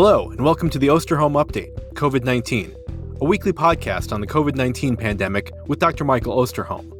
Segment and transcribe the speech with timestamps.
[0.00, 2.72] Hello, and welcome to the Osterholm Update, COVID 19,
[3.20, 6.04] a weekly podcast on the COVID 19 pandemic with Dr.
[6.04, 6.92] Michael Osterholm.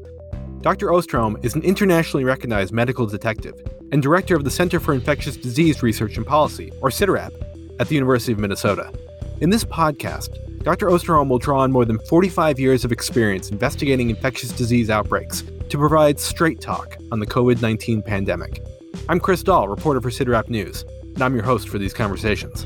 [0.63, 0.89] Dr.
[0.89, 3.55] Osterholm is an internationally recognized medical detective
[3.93, 7.31] and director of the Center for Infectious Disease Research and Policy, or CIDRAP,
[7.79, 8.93] at the University of Minnesota.
[9.41, 10.89] In this podcast, Dr.
[10.89, 15.79] Osterholm will draw on more than 45 years of experience investigating infectious disease outbreaks to
[15.79, 18.61] provide straight talk on the COVID 19 pandemic.
[19.09, 20.85] I'm Chris Dall, reporter for CIDRAP News
[21.19, 22.65] and I'm your host for these conversations.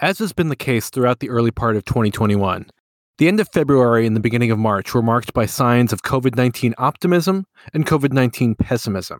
[0.00, 2.70] As has been the case throughout the early part of 2021,
[3.18, 6.36] the end of February and the beginning of March were marked by signs of COVID
[6.36, 9.18] 19 optimism and COVID 19 pessimism.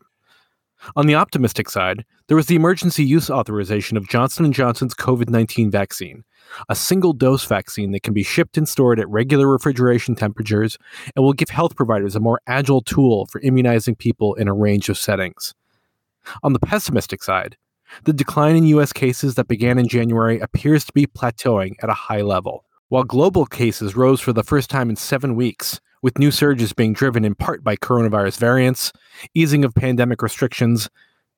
[0.95, 5.73] On the optimistic side, there was the emergency use authorization of Johnson & Johnson's COVID-19
[5.73, 6.23] vaccine,
[6.69, 10.79] a single dose vaccine that can be shipped and stored at regular refrigeration temperatures
[11.15, 14.89] and will give health providers a more agile tool for immunizing people in a range
[14.89, 15.55] of settings.
[16.43, 17.57] On the pessimistic side,
[18.05, 21.95] the decline in US cases that began in January appears to be plateauing at a
[21.95, 22.65] high level.
[22.89, 26.93] While global cases rose for the first time in seven weeks, with new surges being
[26.93, 28.93] driven in part by coronavirus variants,
[29.35, 30.89] easing of pandemic restrictions,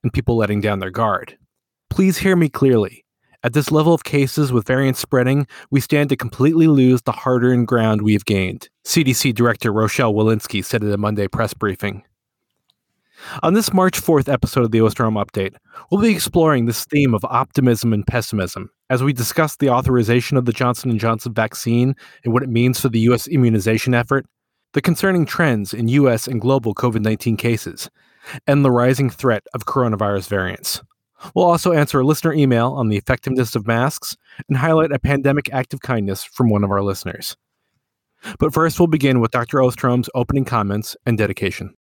[0.03, 1.39] and people letting down their guard.
[1.89, 3.05] Please hear me clearly.
[3.43, 7.43] At this level of cases with variants spreading, we stand to completely lose the hard
[7.43, 12.03] earned ground we have gained, CDC Director Rochelle Walensky said at a Monday press briefing.
[13.43, 15.55] On this March 4th episode of the Osterholm Update,
[15.91, 20.45] we'll be exploring this theme of optimism and pessimism as we discuss the authorization of
[20.45, 21.95] the Johnson & Johnson vaccine
[22.25, 23.27] and what it means for the U.S.
[23.27, 24.27] immunization effort,
[24.75, 26.27] the concerning trends in U.S.
[26.27, 27.89] and global COVID 19 cases,
[28.47, 30.83] and the rising threat of coronavirus variants.
[31.35, 34.17] We'll also answer a listener email on the effectiveness of masks
[34.49, 37.37] and highlight a pandemic act of kindness from one of our listeners.
[38.39, 39.59] But first, we'll begin with Dr.
[39.59, 41.75] Osterholm's opening comments and dedication.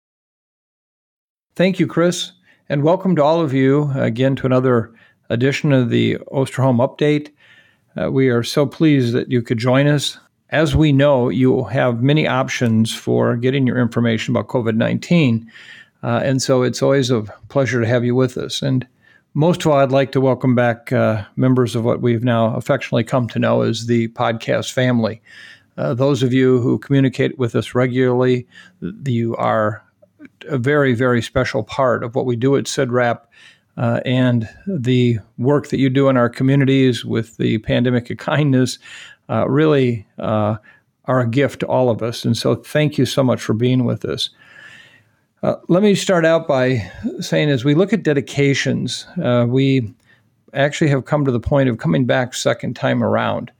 [1.55, 2.33] Thank you, Chris,
[2.69, 4.95] and welcome to all of you again to another
[5.29, 7.31] edition of the Osterholm Update.
[8.01, 10.19] Uh, we are so pleased that you could join us
[10.51, 15.51] as we know, you have many options for getting your information about COVID 19.
[16.03, 18.63] Uh, and so it's always a pleasure to have you with us.
[18.63, 18.87] And
[19.35, 23.05] most of all, I'd like to welcome back uh, members of what we've now affectionately
[23.05, 25.23] come to know as the podcast family.
[25.77, 28.47] Uh, those of you who communicate with us regularly,
[29.05, 29.85] you are
[30.49, 33.21] a very, very special part of what we do at CIDRAP
[33.77, 38.79] uh, and the work that you do in our communities with the pandemic of kindness
[39.29, 40.57] uh, really uh,
[41.05, 42.25] are a gift to all of us.
[42.25, 44.31] And so, thank you so much for being with us.
[45.43, 46.91] Uh, let me start out by
[47.21, 49.95] saying as we look at dedications, uh, we
[50.53, 53.51] actually have come to the point of coming back second time around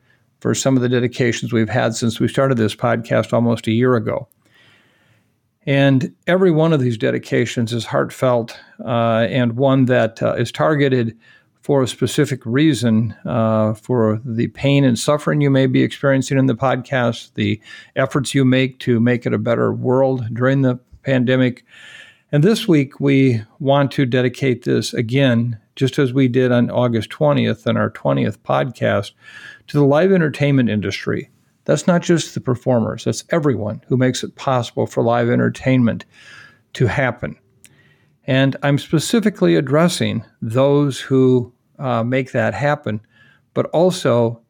[0.41, 3.95] for some of the dedications we've had since we started this podcast almost a year
[3.95, 4.29] ago.
[5.65, 11.17] And every one of these dedications is heartfelt uh, and one that uh, is targeted
[11.63, 16.47] for a specific reason uh, for the pain and suffering you may be experiencing in
[16.47, 17.61] the podcast, the
[17.97, 21.65] efforts you make to make it a better world during the pandemic.
[22.33, 27.11] And this week, we want to dedicate this again, just as we did on August
[27.11, 29.13] 20th in our 20th podcast,
[29.69, 31.31] to the live entertainment industry.
[31.65, 36.05] That's not just the performers, that's everyone who makes it possible for live entertainment
[36.75, 37.37] to happen.
[38.27, 43.01] And I'm specifically addressing those who uh, make that happen,
[43.55, 44.41] but also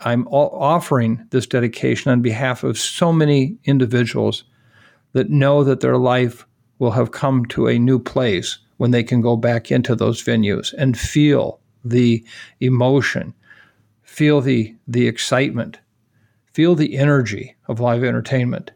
[0.00, 4.44] I'm offering this dedication on behalf of so many individuals
[5.12, 6.46] that know that their life
[6.78, 10.74] will have come to a new place when they can go back into those venues
[10.76, 12.24] and feel the
[12.60, 13.34] emotion,
[14.02, 15.78] feel the, the excitement,
[16.52, 18.72] feel the energy of live entertainment.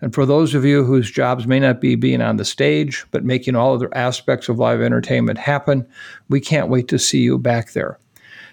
[0.00, 3.24] And for those of you whose jobs may not be being on the stage, but
[3.24, 5.86] making all other aspects of live entertainment happen,
[6.28, 7.98] we can't wait to see you back there.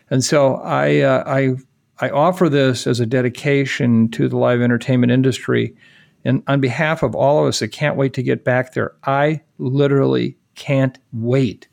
[0.09, 1.56] And so I, uh, I,
[2.00, 5.75] I offer this as a dedication to the live entertainment industry.
[6.23, 9.41] And on behalf of all of us that can't wait to get back there, I
[9.57, 11.68] literally can't wait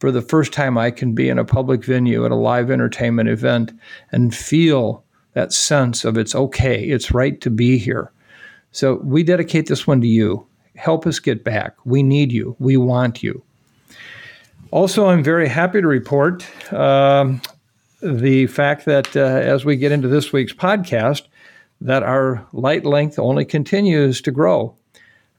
[0.00, 3.28] for the first time I can be in a public venue at a live entertainment
[3.28, 3.72] event
[4.12, 5.02] and feel
[5.32, 8.12] that sense of it's okay, it's right to be here.
[8.72, 10.46] So we dedicate this one to you.
[10.76, 11.74] Help us get back.
[11.84, 12.56] We need you.
[12.58, 13.42] We want you.
[14.72, 17.40] Also, I'm very happy to report um,
[18.02, 21.22] the fact that uh, as we get into this week's podcast,
[21.80, 24.74] that our light length only continues to grow.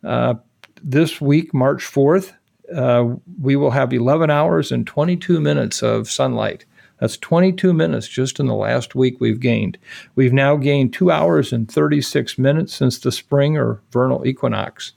[0.04, 0.36] Uh,
[0.84, 2.34] this week, March 4th,
[2.74, 6.66] uh, we will have 11 hours and 22 minutes of sunlight.
[7.00, 9.78] That's 22 minutes just in the last week we've gained.
[10.16, 14.94] We've now gained two hours and 36 minutes since the spring or vernal equinox.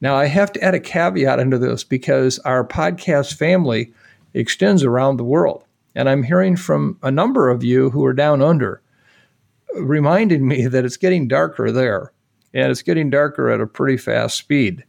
[0.00, 3.92] Now, I have to add a caveat into this because our podcast family
[4.34, 5.64] extends around the world.
[5.94, 8.80] And I'm hearing from a number of you who are down under
[9.76, 12.12] reminding me that it's getting darker there
[12.54, 14.84] and it's getting darker at a pretty fast speed.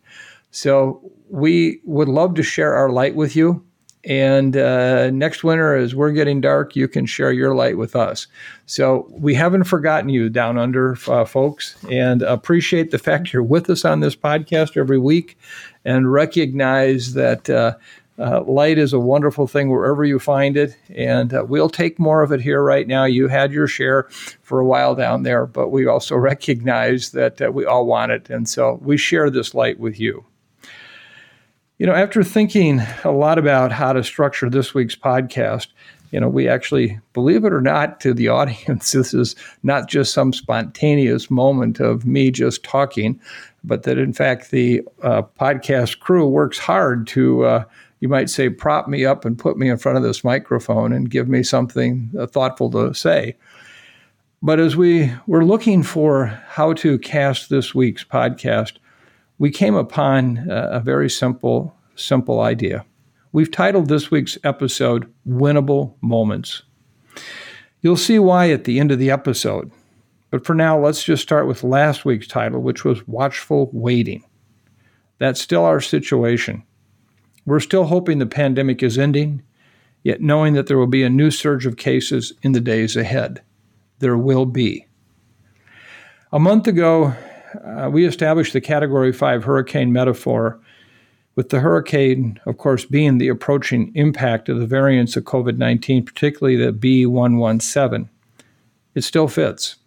[0.51, 3.63] So we would love to share our light with you.
[4.05, 8.27] And uh, next winter, as we're getting dark, you can share your light with us.
[8.65, 13.69] So we haven't forgotten you down under, uh, folks, and appreciate the fact you're with
[13.69, 15.37] us on this podcast every week
[15.83, 17.49] and recognize that.
[17.49, 17.75] Uh,
[18.19, 22.21] uh, light is a wonderful thing wherever you find it, and uh, we'll take more
[22.21, 23.05] of it here right now.
[23.05, 24.03] You had your share
[24.41, 28.29] for a while down there, but we also recognize that uh, we all want it,
[28.29, 30.25] and so we share this light with you.
[31.77, 35.67] You know, after thinking a lot about how to structure this week's podcast,
[36.11, 40.13] you know, we actually, believe it or not, to the audience, this is not just
[40.13, 43.19] some spontaneous moment of me just talking,
[43.63, 47.63] but that in fact the uh, podcast crew works hard to uh,
[47.99, 51.09] you might say, prop me up and put me in front of this microphone and
[51.09, 53.35] give me something uh, thoughtful to say.
[54.41, 58.77] But as we were looking for how to cast this week's podcast,
[59.37, 62.85] we came upon uh, a very simple, simple idea.
[63.31, 66.63] We've titled this week's episode Winnable Moments.
[67.81, 69.71] You'll see why at the end of the episode.
[70.31, 74.23] But for now, let's just start with last week's title, which was Watchful Waiting.
[75.17, 76.63] That's still our situation.
[77.49, 79.41] We're still hoping the pandemic is ending,
[80.03, 83.41] yet knowing that there will be a new surge of cases in the days ahead.
[83.97, 84.85] There will be.
[86.31, 87.15] A month ago,
[87.65, 90.59] uh, we established the Category 5 hurricane metaphor,
[91.35, 96.05] with the hurricane, of course, being the approaching impact of the variants of COVID 19,
[96.05, 98.09] particularly the B117.
[98.93, 99.77] It still fits.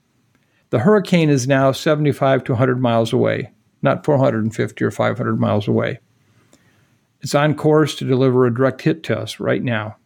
[0.71, 6.01] The hurricane is now 75 to 100 miles away, not 450 or 500 miles away.
[7.23, 9.97] It's on course to deliver a direct hit to us right now.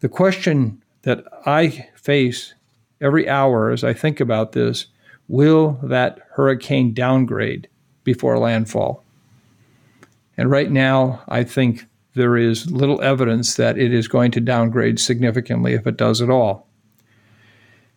[0.00, 2.54] The question that I face
[3.00, 4.86] every hour as I think about this
[5.28, 7.68] will that hurricane downgrade
[8.04, 9.02] before landfall?
[10.36, 15.00] And right now, I think there is little evidence that it is going to downgrade
[15.00, 16.66] significantly if it does at all.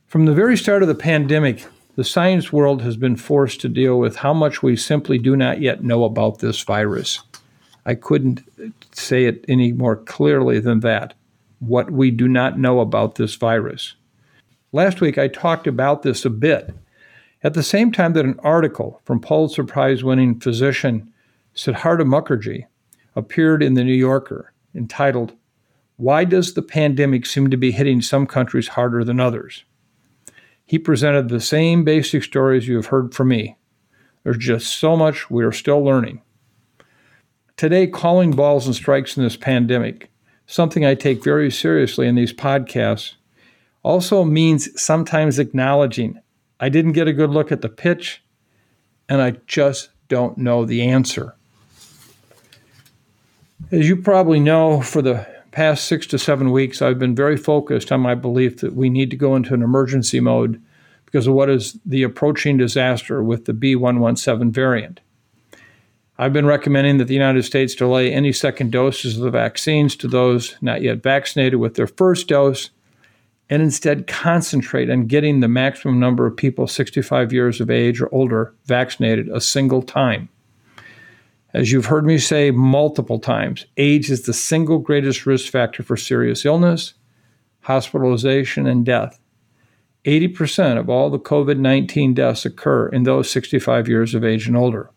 [0.08, 4.00] From the very start of the pandemic, the science world has been forced to deal
[4.00, 7.22] with how much we simply do not yet know about this virus.
[7.86, 8.42] I couldn't
[8.92, 11.14] say it any more clearly than that.
[11.60, 13.96] What we do not know about this virus.
[14.72, 16.74] Last week, I talked about this a bit.
[17.44, 21.14] At the same time that an article from Pulitzer Prize winning physician
[21.54, 22.66] Siddhartha Mukherjee
[23.16, 25.34] appeared in the New Yorker entitled,
[25.96, 29.64] Why Does the Pandemic Seem to Be Hitting Some Countries Harder Than Others?
[30.66, 33.58] He presented the same basic stories you have heard from me.
[34.24, 36.22] There's just so much we are still learning.
[37.58, 40.12] Today, calling balls and strikes in this pandemic,
[40.46, 43.14] something I take very seriously in these podcasts,
[43.82, 46.20] also means sometimes acknowledging
[46.60, 48.22] I didn't get a good look at the pitch
[49.08, 51.36] and I just don't know the answer.
[53.72, 57.90] As you probably know, for the past six to seven weeks, I've been very focused
[57.90, 60.62] on my belief that we need to go into an emergency mode
[61.06, 65.00] because of what is the approaching disaster with the B117 variant.
[66.18, 70.08] I've been recommending that the United States delay any second doses of the vaccines to
[70.08, 72.70] those not yet vaccinated with their first dose
[73.50, 78.14] and instead concentrate on getting the maximum number of people 65 years of age or
[78.14, 80.30] older vaccinated a single time.
[81.54, 85.98] As you've heard me say multiple times, age is the single greatest risk factor for
[85.98, 86.94] serious illness,
[87.62, 89.20] hospitalization, and death.
[90.06, 94.56] 80% of all the COVID 19 deaths occur in those 65 years of age and
[94.56, 94.90] older.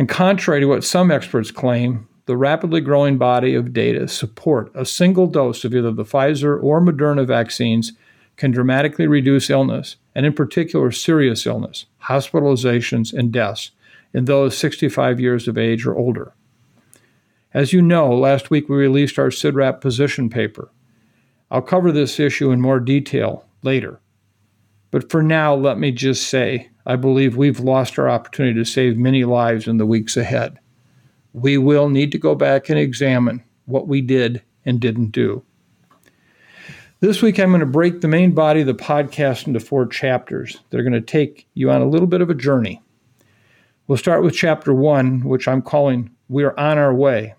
[0.00, 4.86] And contrary to what some experts claim, the rapidly growing body of data support a
[4.86, 7.92] single dose of either the Pfizer or Moderna vaccines
[8.38, 13.72] can dramatically reduce illness, and in particular serious illness, hospitalizations, and deaths
[14.14, 16.32] in those 65 years of age or older.
[17.52, 20.70] As you know, last week we released our CIDRAP position paper.
[21.50, 24.00] I'll cover this issue in more detail later.
[24.90, 28.96] But for now, let me just say I believe we've lost our opportunity to save
[28.96, 30.58] many lives in the weeks ahead.
[31.32, 35.44] We will need to go back and examine what we did and didn't do.
[37.00, 40.58] This week, I'm going to break the main body of the podcast into four chapters
[40.68, 42.82] that are going to take you on a little bit of a journey.
[43.86, 47.34] We'll start with chapter one, which I'm calling We're on Our Way.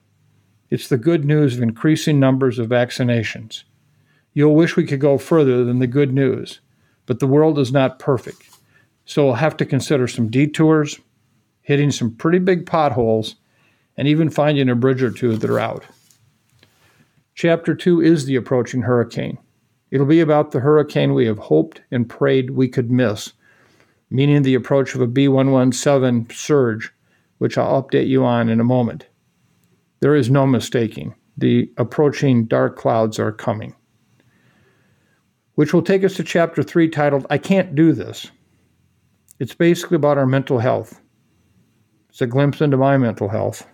[0.70, 3.64] It's the good news of increasing numbers of vaccinations.
[4.34, 6.60] You'll wish we could go further than the good news,
[7.06, 8.51] but the world is not perfect.
[9.06, 11.00] So we'll have to consider some detours,
[11.62, 13.36] hitting some pretty big potholes,
[13.98, 15.86] and even finding a bridge or two that are out.
[17.36, 19.38] Chapter 2 is the approaching hurricane.
[19.90, 23.34] It'll be about the hurricane we have hoped and prayed we could miss,
[24.10, 26.94] meaning the approach of a B117 surge,
[27.40, 29.08] which I'll update you on in a moment.
[30.00, 31.16] There is no mistaking.
[31.38, 33.76] The approaching dark clouds are coming.
[35.56, 38.30] Which will take us to chapter 3 titled, I Can't Do This.
[39.42, 41.02] It's basically about our mental health.
[42.10, 43.68] It's a glimpse into my mental health.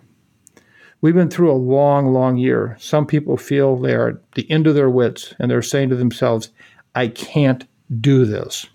[1.01, 2.77] We've been through a long, long year.
[2.79, 5.97] Some people feel they are at the end of their wits and they're saying to
[5.97, 6.51] themselves,
[6.95, 7.67] I can't
[7.99, 8.65] do this.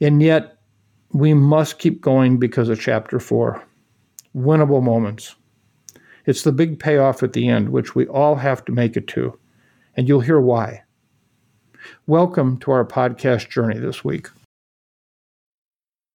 [0.00, 0.56] And yet,
[1.10, 3.62] we must keep going because of chapter four
[4.34, 5.34] winnable moments.
[6.24, 9.38] It's the big payoff at the end, which we all have to make it to.
[9.98, 10.84] And you'll hear why.
[12.06, 14.28] Welcome to our podcast journey this week.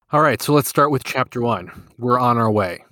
[0.10, 1.70] All right, so let's start with chapter one.
[1.98, 2.86] We're on our way.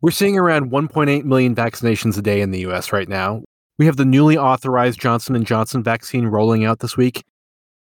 [0.00, 3.42] We're seeing around 1.8 million vaccinations a day in the US right now.
[3.76, 7.24] We have the newly authorized Johnson & Johnson vaccine rolling out this week,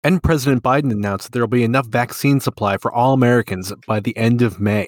[0.03, 3.99] and President Biden announced that there will be enough vaccine supply for all Americans by
[3.99, 4.87] the end of May.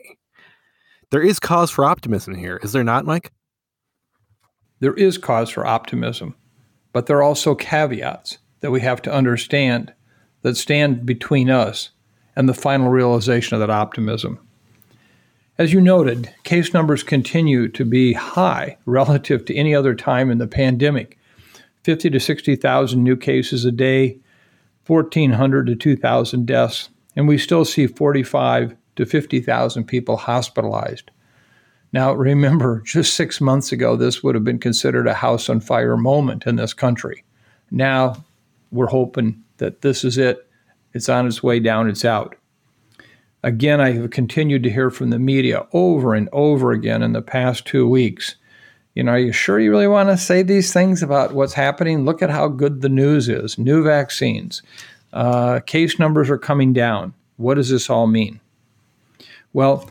[1.12, 3.32] There is cause for optimism here, is there not, Mike?
[4.80, 6.34] There is cause for optimism,
[6.92, 9.94] but there are also caveats that we have to understand
[10.42, 11.92] that stand between us
[12.36, 14.40] and the final realization of that optimism.
[15.58, 20.38] As you noted, case numbers continue to be high relative to any other time in
[20.38, 21.18] the pandemic
[21.84, 24.18] 50 to 60,000 new cases a day,
[24.88, 31.12] 1,400 to 2,000 deaths, and we still see 45 to 50,000 people hospitalized.
[31.92, 35.98] Now, remember, just six months ago, this would have been considered a house on fire
[35.98, 37.24] moment in this country.
[37.70, 38.24] Now,
[38.72, 40.48] we're hoping that this is it.
[40.94, 42.36] It's on its way down, it's out.
[43.42, 47.22] Again, I have continued to hear from the media over and over again in the
[47.22, 48.36] past two weeks.
[48.96, 52.06] You know, are you sure you really want to say these things about what's happening?
[52.06, 53.58] Look at how good the news is.
[53.58, 54.62] New vaccines,
[55.12, 57.14] uh, case numbers are coming down.
[57.38, 58.40] What does this all mean?
[59.52, 59.90] Well,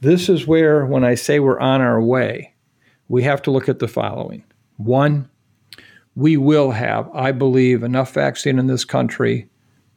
[0.00, 2.52] this is where, when I say we're on our way,
[3.08, 4.44] we have to look at the following.
[4.76, 5.30] One,
[6.14, 9.48] we will have, I believe, enough vaccine in this country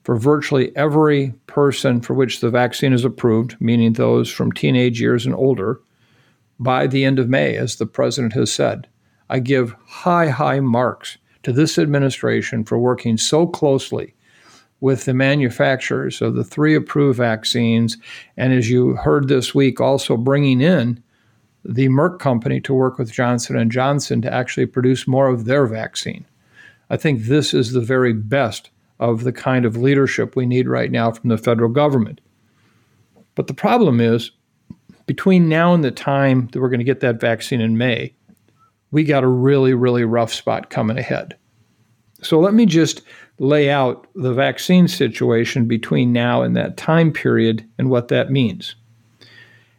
[0.05, 5.25] for virtually every person for which the vaccine is approved, meaning those from teenage years
[5.25, 5.81] and older,
[6.59, 8.87] by the end of May, as the president has said.
[9.31, 14.13] I give high, high marks to this administration for working so closely
[14.79, 17.97] with the manufacturers of the three approved vaccines,
[18.37, 21.01] and as you heard this week, also bringing in
[21.63, 25.65] the Merck company to work with Johnson and Johnson to actually produce more of their
[25.65, 26.25] vaccine.
[26.91, 30.91] I think this is the very best of the kind of leadership we need right
[30.91, 32.21] now from the federal government.
[33.35, 34.31] But the problem is,
[35.05, 38.13] between now and the time that we're going to get that vaccine in May,
[38.91, 41.35] we got a really, really rough spot coming ahead.
[42.21, 43.01] So let me just
[43.37, 48.75] lay out the vaccine situation between now and that time period and what that means.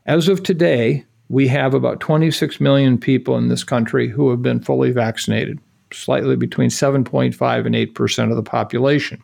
[0.05, 4.61] As of today, we have about 26 million people in this country who have been
[4.61, 5.59] fully vaccinated
[5.97, 9.23] slightly between 7.5 and 8% of the population.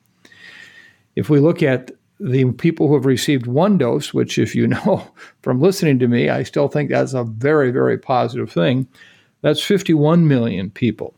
[1.16, 5.06] If we look at the people who have received one dose, which, if you know
[5.42, 8.86] from listening to me, I still think that's a very, very positive thing,
[9.40, 11.14] that's 51 million people.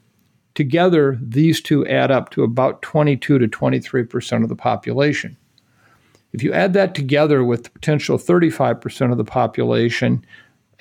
[0.55, 5.37] Together, these two add up to about 22 to 23% of the population.
[6.33, 10.25] If you add that together with the potential 35% of the population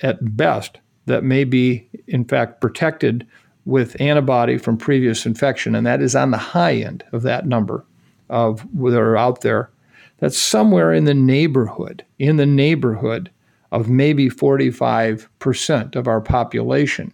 [0.00, 3.26] at best that may be, in fact, protected
[3.64, 7.84] with antibody from previous infection, and that is on the high end of that number
[8.28, 9.70] of that are out there.
[10.18, 13.30] That's somewhere in the neighborhood, in the neighborhood
[13.72, 17.12] of maybe 45% of our population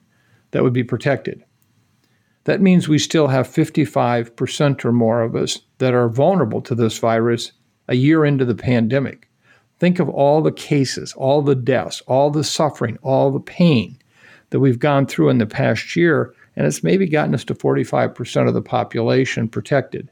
[0.51, 1.45] that would be protected.
[2.45, 6.99] That means we still have 55% or more of us that are vulnerable to this
[6.99, 7.53] virus
[7.89, 9.29] a year into the pandemic.
[9.79, 13.99] Think of all the cases, all the deaths, all the suffering, all the pain
[14.51, 18.47] that we've gone through in the past year and it's maybe gotten us to 45%
[18.47, 20.11] of the population protected.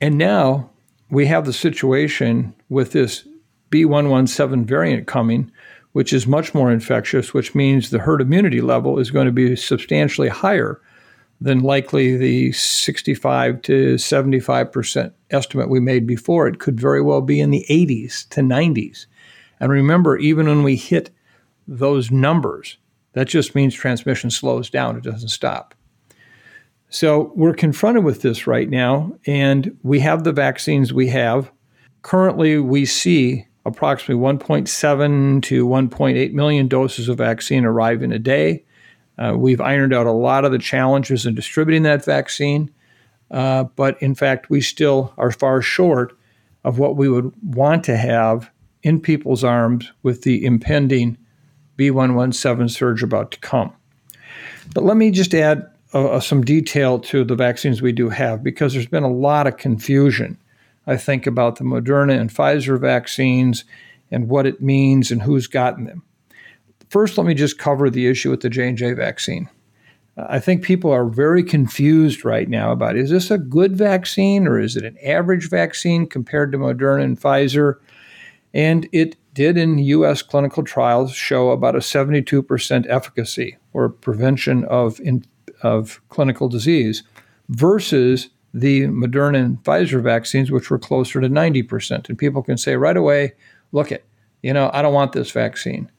[0.00, 0.70] And now
[1.10, 3.28] we have the situation with this
[3.70, 5.52] B117 variant coming,
[5.92, 9.54] which is much more infectious, which means the herd immunity level is going to be
[9.54, 10.80] substantially higher
[11.42, 16.48] than likely the 65 to 75% estimate we made before.
[16.48, 19.04] It could very well be in the 80s to 90s.
[19.60, 21.10] And remember, even when we hit
[21.68, 22.78] those numbers,
[23.12, 25.74] that just means transmission slows down, it doesn't stop.
[26.92, 31.50] So we're confronted with this right now, and we have the vaccines we have.
[32.02, 38.62] Currently, we see approximately 1.7 to 1.8 million doses of vaccine arrive in a day.
[39.16, 42.70] Uh, we've ironed out a lot of the challenges in distributing that vaccine,
[43.30, 46.14] uh, but in fact, we still are far short
[46.62, 48.50] of what we would want to have
[48.82, 51.16] in people's arms with the impending
[51.78, 53.72] B117 surge about to come.
[54.74, 58.72] But let me just add uh, some detail to the vaccines we do have because
[58.72, 60.38] there's been a lot of confusion
[60.86, 63.64] I think about the Moderna and Pfizer vaccines
[64.10, 66.02] and what it means and who's gotten them.
[66.90, 69.48] First, let me just cover the issue with the J&J vaccine.
[70.16, 74.60] I think people are very confused right now about is this a good vaccine or
[74.60, 77.76] is it an average vaccine compared to Moderna and Pfizer?
[78.52, 85.00] And it did in US clinical trials show about a 72% efficacy or prevention of,
[85.00, 85.24] in,
[85.62, 87.02] of clinical disease
[87.48, 92.08] versus the Moderna and Pfizer vaccines, which were closer to 90%.
[92.08, 93.32] And people can say right away,
[93.72, 94.04] look it,
[94.42, 95.90] you know, I don't want this vaccine.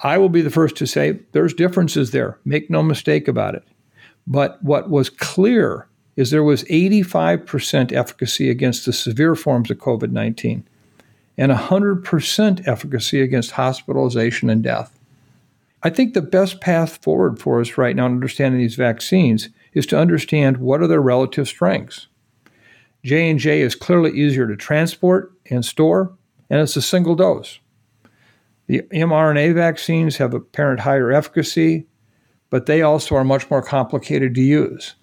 [0.00, 2.38] I will be the first to say there's differences there.
[2.44, 3.64] Make no mistake about it.
[4.26, 5.86] But what was clear
[6.16, 10.64] is there was 85% efficacy against the severe forms of COVID 19
[11.38, 14.98] and 100% efficacy against hospitalization and death.
[15.82, 19.86] I think the best path forward for us right now in understanding these vaccines is
[19.86, 22.06] to understand what are their relative strengths.
[23.04, 26.16] J&J is clearly easier to transport and store,
[26.48, 27.58] and it's a single dose.
[28.68, 31.88] The mRNA vaccines have apparent higher efficacy,
[32.48, 34.94] but they also are much more complicated to use.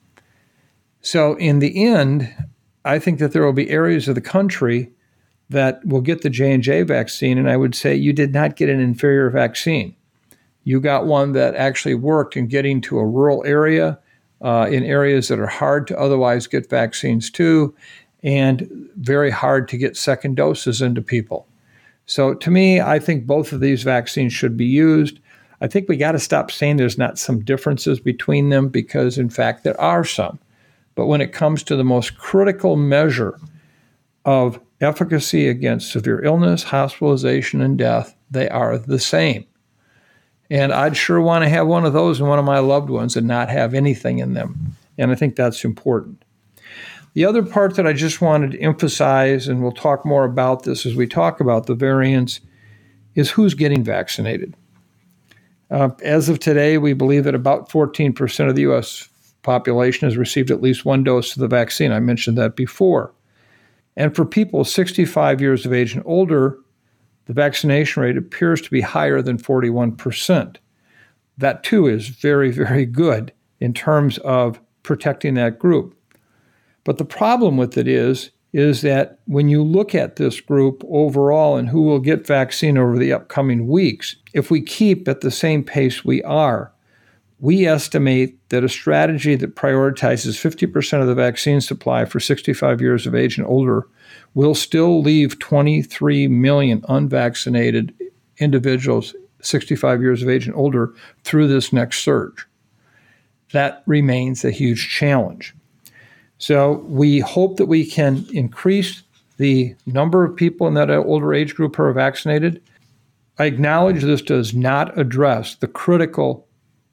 [1.01, 2.33] So, in the end,
[2.85, 4.91] I think that there will be areas of the country
[5.49, 8.79] that will get the J&J vaccine and I would say you did not get an
[8.79, 9.95] inferior vaccine.
[10.69, 13.97] You got one that actually worked in getting to a rural area
[14.39, 17.73] uh, in areas that are hard to otherwise get vaccines to
[18.21, 21.47] and very hard to get second doses into people.
[22.05, 25.17] So, to me, I think both of these vaccines should be used.
[25.59, 29.31] I think we got to stop saying there's not some differences between them because, in
[29.31, 30.37] fact, there are some.
[30.93, 33.39] But when it comes to the most critical measure
[34.23, 39.47] of efficacy against severe illness, hospitalization, and death, they are the same.
[40.49, 43.15] And I'd sure want to have one of those in one of my loved ones
[43.15, 44.75] and not have anything in them.
[44.97, 46.23] And I think that's important.
[47.13, 50.85] The other part that I just wanted to emphasize, and we'll talk more about this
[50.85, 52.39] as we talk about the variants,
[53.15, 54.55] is who's getting vaccinated.
[55.71, 59.07] Uh, as of today, we believe that about 14% of the U.S.
[59.43, 61.91] population has received at least one dose of the vaccine.
[61.91, 63.13] I mentioned that before.
[63.95, 66.57] And for people 65 years of age and older,
[67.29, 70.55] the vaccination rate appears to be higher than 41%.
[71.37, 75.95] That too is very, very good in terms of protecting that group.
[76.83, 81.55] But the problem with it is, is that when you look at this group overall
[81.55, 85.63] and who will get vaccine over the upcoming weeks, if we keep at the same
[85.63, 86.73] pace we are,
[87.39, 93.05] we estimate that a strategy that prioritizes 50% of the vaccine supply for 65 years
[93.05, 93.87] of age and older
[94.33, 97.93] will still leave 23 million unvaccinated
[98.37, 102.45] individuals 65 years of age and older through this next surge.
[103.51, 105.55] That remains a huge challenge.
[106.37, 109.03] So we hope that we can increase
[109.37, 112.61] the number of people in that older age group who are vaccinated.
[113.37, 116.45] I acknowledge this does not address the critical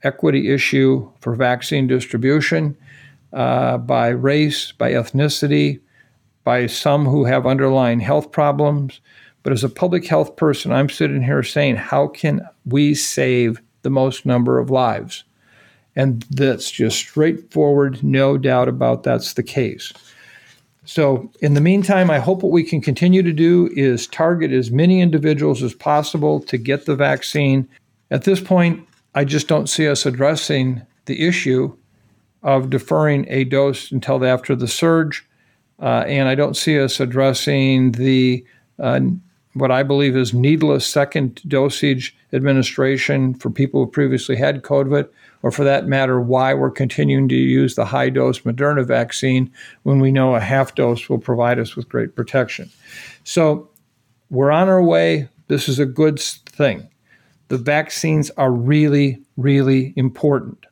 [0.03, 2.77] equity issue for vaccine distribution
[3.33, 5.81] uh, by race, by ethnicity,
[6.47, 9.01] by some who have underlying health problems.
[9.43, 13.91] But as a public health person, I'm sitting here saying, how can we save the
[13.91, 15.25] most number of lives?
[15.97, 19.93] And that's just straightforward, no doubt about that's the case.
[20.85, 24.71] So, in the meantime, I hope what we can continue to do is target as
[24.71, 27.69] many individuals as possible to get the vaccine.
[28.13, 31.77] At this point, I just don't see us addressing the issue
[32.45, 35.26] of deferring a dose until after the surge.
[35.81, 38.45] Uh, and I don't see us addressing the
[38.79, 39.01] uh,
[39.57, 45.09] what I believe is needless second dosage administration for people who previously had COVID,
[45.43, 49.51] or for that matter, why we're continuing to use the high dose Moderna vaccine
[49.85, 52.71] when we know a half dose will provide us with great protection.
[53.25, 53.71] So
[54.29, 55.29] we're on our way.
[55.49, 56.89] This is a good thing
[57.49, 60.67] the vaccines are really, really important.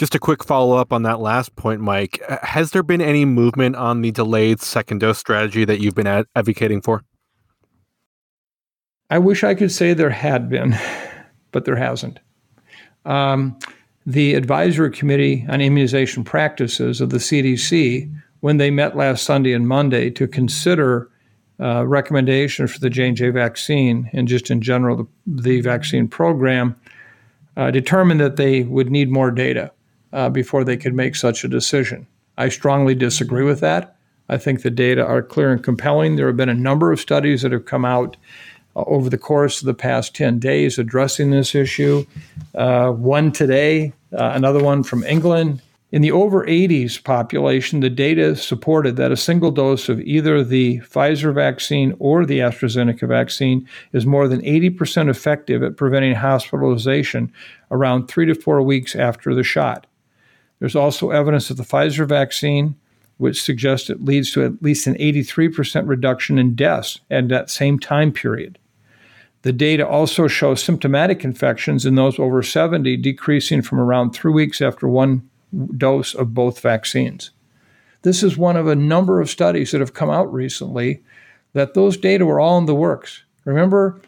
[0.00, 2.22] Just a quick follow up on that last point, Mike.
[2.40, 6.24] Has there been any movement on the delayed second dose strategy that you've been ad-
[6.34, 7.04] advocating for?
[9.10, 10.74] I wish I could say there had been,
[11.52, 12.18] but there hasn't.
[13.04, 13.58] Um,
[14.06, 18.10] the Advisory Committee on Immunization Practices of the CDC,
[18.40, 21.10] when they met last Sunday and Monday to consider
[21.60, 25.06] uh, recommendations for the J&J vaccine and just in general the,
[25.42, 26.74] the vaccine program
[27.58, 29.70] uh, determined that they would need more data
[30.12, 32.06] uh, before they could make such a decision.
[32.36, 33.96] I strongly disagree with that.
[34.28, 36.16] I think the data are clear and compelling.
[36.16, 38.16] There have been a number of studies that have come out
[38.76, 42.06] uh, over the course of the past 10 days addressing this issue.
[42.54, 45.60] Uh, one today, uh, another one from England.
[45.92, 50.78] In the over 80s population, the data supported that a single dose of either the
[50.78, 57.32] Pfizer vaccine or the AstraZeneca vaccine is more than 80% effective at preventing hospitalization
[57.72, 59.88] around three to four weeks after the shot.
[60.60, 62.76] There's also evidence that the Pfizer vaccine,
[63.18, 67.78] which suggests it leads to at least an 83% reduction in deaths at that same
[67.78, 68.58] time period.
[69.42, 74.60] The data also shows symptomatic infections in those over 70 decreasing from around three weeks
[74.60, 75.28] after one
[75.76, 77.30] dose of both vaccines.
[78.02, 81.02] This is one of a number of studies that have come out recently
[81.54, 83.22] that those data were all in the works.
[83.44, 84.00] Remember,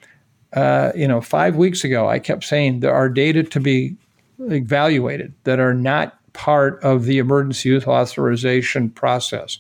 [0.53, 3.97] uh, you know, five weeks ago, I kept saying there are data to be
[4.39, 9.59] evaluated that are not part of the emergency use authorization process.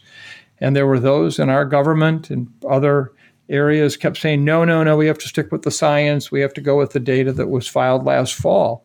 [0.61, 3.12] And there were those in our government and other
[3.48, 6.30] areas kept saying, no, no, no, we have to stick with the science.
[6.30, 8.85] We have to go with the data that was filed last fall.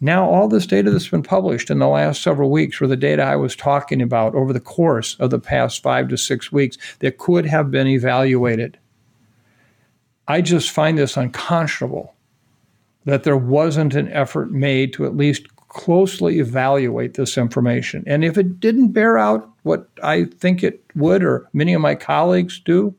[0.00, 3.22] Now, all this data that's been published in the last several weeks were the data
[3.22, 7.18] I was talking about over the course of the past five to six weeks that
[7.18, 8.78] could have been evaluated.
[10.28, 12.14] I just find this unconscionable
[13.06, 18.02] that there wasn't an effort made to at least closely evaluate this information.
[18.06, 21.94] And if it didn't bear out what I think it would, or many of my
[21.94, 22.94] colleagues do,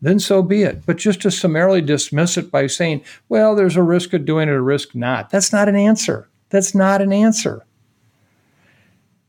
[0.00, 0.84] then so be it.
[0.86, 4.54] But just to summarily dismiss it by saying, well, there's a risk of doing it,
[4.54, 6.28] a risk not, that's not an answer.
[6.48, 7.64] That's not an answer.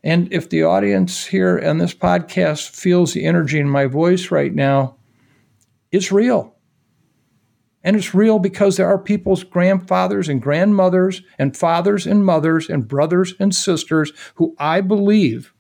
[0.04, 4.54] And if the audience here on this podcast feels the energy in my voice right
[4.54, 4.96] now,
[5.92, 6.51] it's real.
[7.84, 12.88] And it's real because there are people's grandfathers and grandmothers and fathers and mothers and
[12.88, 15.54] brothers and sisters who I believe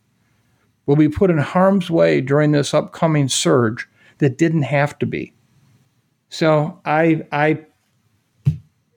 [0.86, 3.88] will be put in harm's way during this upcoming surge
[4.19, 5.34] that didn't have to be.
[6.29, 7.65] So I I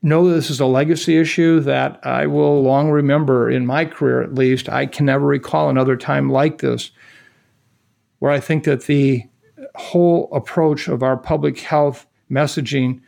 [0.02, 4.34] know this is a legacy issue that I will long remember in my career at
[4.34, 4.68] least.
[4.68, 6.90] I can never recall another time like this
[8.18, 9.22] where I think that the
[9.74, 13.00] whole approach of our public health messaging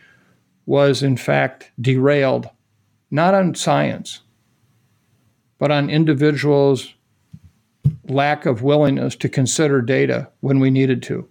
[0.66, 2.50] was in fact derailed,
[3.10, 4.20] not on science,
[5.58, 6.92] but on individuals'
[8.08, 11.28] lack of willingness to consider data when we needed to.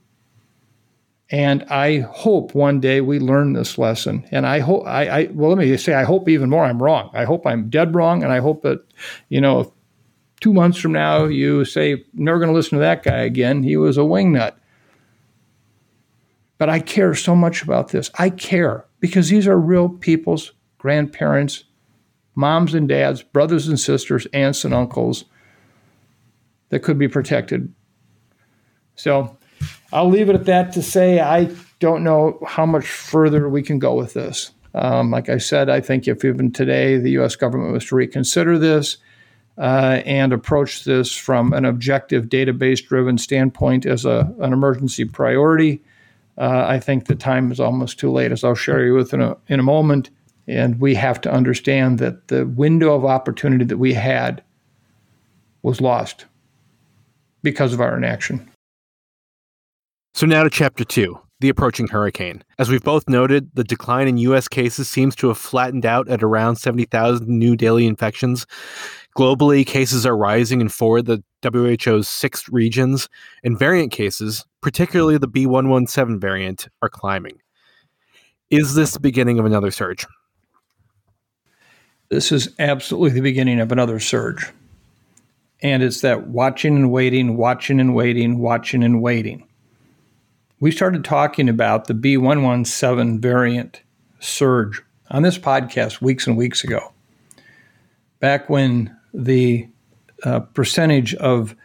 [1.30, 4.28] And I hope one day we learn this lesson.
[4.32, 7.10] And I hope, I, I, well, let me say, I hope even more I'm wrong.
[7.14, 8.24] I hope I'm dead wrong.
[8.24, 8.86] And I hope that,
[9.30, 9.74] you know,
[10.40, 13.64] two months from now you say, never going to listen to that guy again.
[13.64, 14.54] He was a wingnut.
[16.60, 18.12] But I care so much about this.
[18.20, 21.66] I care because these are real people's grandparents,
[22.34, 25.26] moms and dads, brothers and sisters, aunts and uncles
[26.70, 27.72] that could be protected.
[28.96, 29.38] So,
[29.94, 33.78] I'll leave it at that to say I don't know how much further we can
[33.78, 34.52] go with this.
[34.74, 37.36] Um, like I said, I think if even today the U.S.
[37.36, 38.98] government was to reconsider this
[39.58, 45.82] uh, and approach this from an objective, database driven standpoint as a, an emergency priority,
[46.38, 49.22] uh, I think the time is almost too late, as I'll share you with in
[49.22, 50.10] a, in a moment.
[50.48, 54.44] And we have to understand that the window of opportunity that we had
[55.64, 56.26] was lost
[57.42, 58.50] because of our inaction.
[60.14, 62.44] So now to chapter two the approaching hurricane.
[62.58, 64.48] As we've both noted, the decline in U.S.
[64.48, 68.46] cases seems to have flattened out at around 70,000 new daily infections.
[69.18, 73.10] Globally, cases are rising in four of the WHO's six regions,
[73.44, 77.40] and variant cases, particularly the B117 variant, are climbing.
[78.50, 80.08] Is this the beginning of another surge?
[82.10, 84.52] This is absolutely the beginning of another surge.
[85.62, 89.48] And it's that watching and waiting, watching and waiting, watching and waiting
[90.60, 93.84] we started talking about the B117 variant
[94.20, 96.92] surge on this podcast weeks and weeks ago.
[98.20, 99.68] Back when the
[100.24, 101.56] uh, percentage of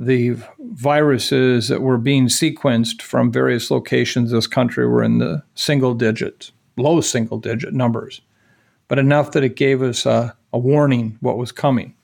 [0.00, 5.92] the viruses that were being sequenced from various locations this country were in the single
[5.92, 8.22] digits, low single digit numbers,
[8.88, 11.94] but enough that it gave us a, a warning what was coming.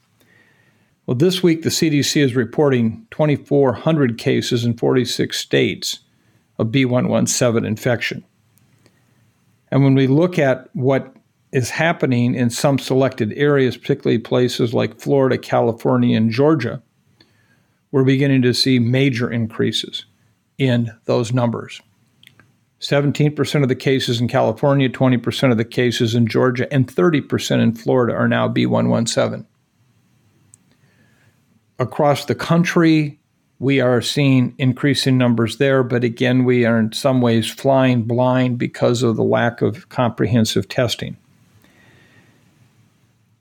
[1.07, 6.01] Well, this week the CDC is reporting 2,400 cases in 46 states
[6.59, 8.23] of B117 infection.
[9.71, 11.17] And when we look at what
[11.51, 16.83] is happening in some selected areas, particularly places like Florida, California, and Georgia,
[17.97, 20.05] we're beginning to see major increases
[20.59, 21.81] in those numbers.
[22.79, 27.75] 17% of the cases in California, 20% of the cases in Georgia, and 30% in
[27.75, 29.47] Florida are now B117.
[31.79, 33.19] Across the country,
[33.61, 38.59] we are seeing increasing numbers there, but again, we are in some ways flying blind
[38.59, 41.17] because of the lack of comprehensive testing.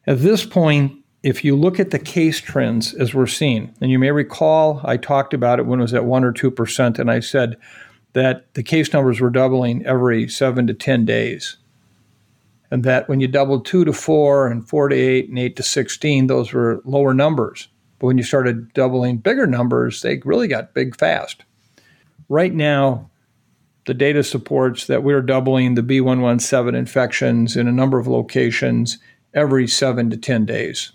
[0.07, 3.97] At this point, if you look at the case trends as we're seeing, and you
[3.97, 7.19] may recall I talked about it when it was at 1 or 2%, and I
[7.19, 7.57] said
[8.13, 11.57] that the case numbers were doubling every 7 to 10 days.
[12.69, 15.63] And that when you doubled 2 to 4 and 4 to 8 and 8 to
[15.63, 17.69] 16, those were lower numbers.
[17.97, 21.43] But when you started doubling bigger numbers, they really got big fast.
[22.29, 23.09] Right now,
[23.87, 28.99] the data supports that we're doubling the B117 infections in a number of locations
[29.33, 30.91] every seven to 10 days.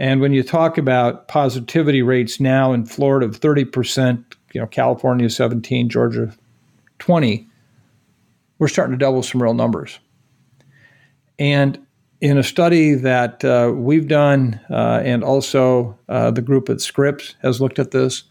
[0.00, 5.28] And when you talk about positivity rates now in Florida of 30%, you know, California
[5.28, 6.32] 17, Georgia
[7.00, 7.46] 20,
[8.58, 9.98] we're starting to double some real numbers.
[11.38, 11.86] And
[12.22, 17.34] in a study that uh, we've done, uh, and also uh, the group at Scripps
[17.42, 18.24] has looked at this,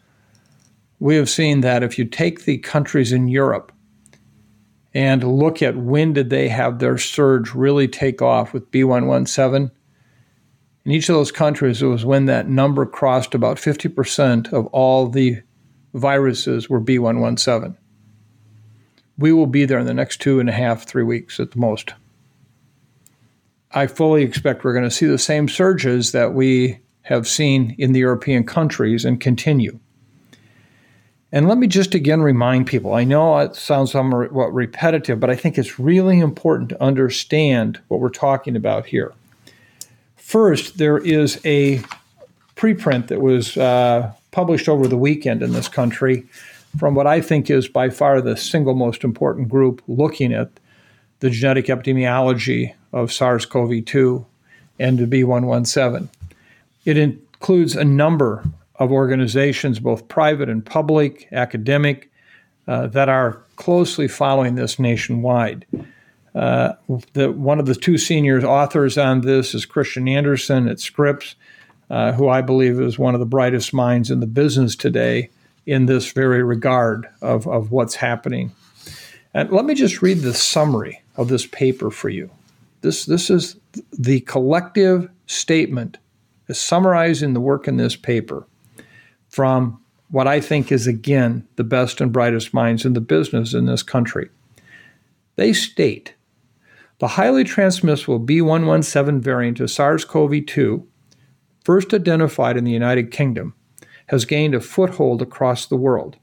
[1.00, 3.72] we have seen that if you take the countries in Europe
[4.96, 9.70] and look at when did they have their surge really take off with B117,
[10.90, 15.08] in each of those countries, it was when that number crossed about 50% of all
[15.08, 15.40] the
[15.94, 17.78] viruses were B117.
[19.20, 21.60] We will be there in the next two and a half, three weeks at the
[21.60, 21.94] most.
[23.72, 27.94] I fully expect we're going to see the same surges that we have seen in
[27.94, 29.80] the European countries and continue.
[31.32, 35.36] And let me just again remind people I know it sounds somewhat repetitive, but I
[35.36, 39.14] think it's really important to understand what we're talking about here.
[40.30, 41.82] First, there is a
[42.56, 46.24] preprint that was uh, published over the weekend in this country
[46.78, 50.52] from what I think is by far the single most important group looking at
[51.22, 54.24] the genetic epidemiology of SARS CoV 2
[54.78, 56.10] and the B117.
[56.86, 58.44] It includes a number
[58.76, 62.12] of organizations, both private and public, academic,
[62.68, 65.66] uh, that are closely following this nationwide.
[66.36, 66.74] Uh,
[67.14, 71.36] the, one of the two senior authors on this is Kristian Andersen at Scripps,
[71.90, 75.30] uh, who I believe is one of the brightest minds in the business today
[75.66, 78.52] in this very regard of, of what's happening.
[79.34, 82.30] And let me just read the summary of this paper for you.
[82.82, 83.56] This, this is
[83.92, 85.98] the collective statement
[86.52, 88.48] summarizing the work in this paper
[89.28, 93.66] from what I think is, again, the best and brightest minds in the business in
[93.66, 94.30] this country.
[95.36, 96.16] They state
[97.00, 100.86] the highly transmissible B117 variant of SARS CoV 2,
[101.64, 103.56] first identified in the United Kingdom,
[104.08, 106.18] has gained a foothold across the world.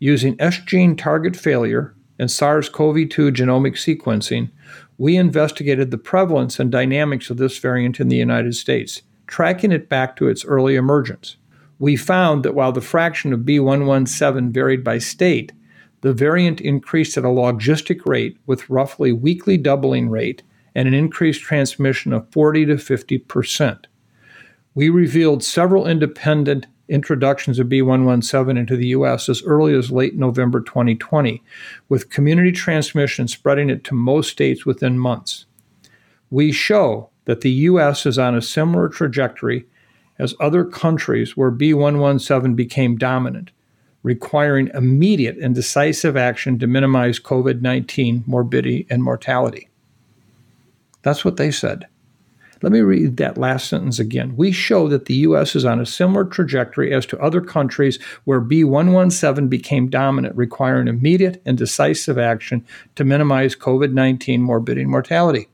[0.00, 4.50] Using S gene target failure and SARS CoV 2 genomic sequencing,
[4.98, 9.88] we investigated the prevalence and dynamics of this variant in the United States, tracking it
[9.88, 11.36] back to its early emergence.
[11.78, 15.52] We found that while the fraction of B117 varied by state,
[16.02, 20.42] the variant increased at a logistic rate with roughly weekly doubling rate
[20.74, 23.86] and an increased transmission of 40 to 50 percent.
[24.74, 29.28] We revealed several independent introductions of B117 into the U.S.
[29.28, 31.42] as early as late November 2020,
[31.88, 35.46] with community transmission spreading it to most states within months.
[36.30, 38.04] We show that the U.S.
[38.06, 39.66] is on a similar trajectory
[40.18, 43.50] as other countries where B117 became dominant,
[44.02, 49.68] requiring immediate and decisive action to minimize COVID 19 morbidity and mortality.
[51.02, 51.86] That's what they said.
[52.62, 54.36] Let me read that last sentence again.
[54.36, 55.56] We show that the U.S.
[55.56, 61.42] is on a similar trajectory as to other countries where B117 became dominant, requiring immediate
[61.44, 65.48] and decisive action to minimize COVID 19 morbidity and mortality.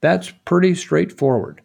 [0.00, 1.62] That's pretty straightforward.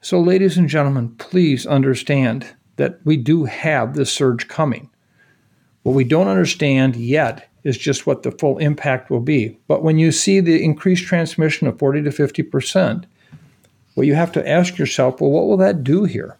[0.00, 4.90] So, ladies and gentlemen, please understand that we do have this surge coming.
[5.82, 9.58] What we don't understand yet is just what the full impact will be.
[9.68, 13.04] But when you see the increased transmission of 40 to 50%,
[13.94, 16.38] well, you have to ask yourself, well, what will that do here?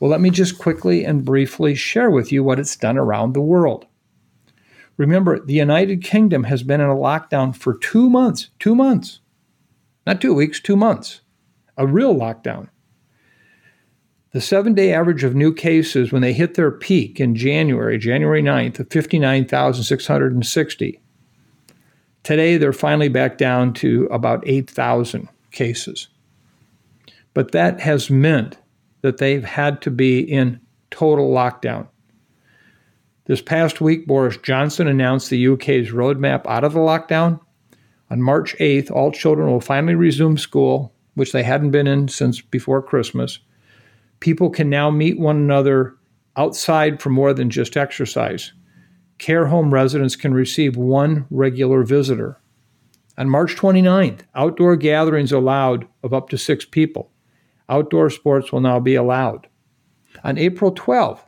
[0.00, 3.40] Well, let me just quickly and briefly share with you what it's done around the
[3.40, 3.86] world.
[4.96, 9.20] Remember, the United Kingdom has been in a lockdown for two months, two months,
[10.06, 11.20] not two weeks, two months,
[11.76, 12.68] a real lockdown.
[14.36, 18.42] The seven day average of new cases when they hit their peak in January, January
[18.42, 21.00] 9th, of 59,660.
[22.22, 26.08] Today, they're finally back down to about 8,000 cases.
[27.32, 28.58] But that has meant
[29.00, 31.88] that they've had to be in total lockdown.
[33.24, 37.40] This past week, Boris Johnson announced the UK's roadmap out of the lockdown.
[38.10, 42.42] On March 8th, all children will finally resume school, which they hadn't been in since
[42.42, 43.38] before Christmas.
[44.20, 45.96] People can now meet one another
[46.36, 48.52] outside for more than just exercise.
[49.18, 52.40] Care home residents can receive one regular visitor.
[53.18, 57.10] On March 29th, outdoor gatherings allowed of up to six people.
[57.68, 59.48] Outdoor sports will now be allowed.
[60.22, 61.20] On April 12th,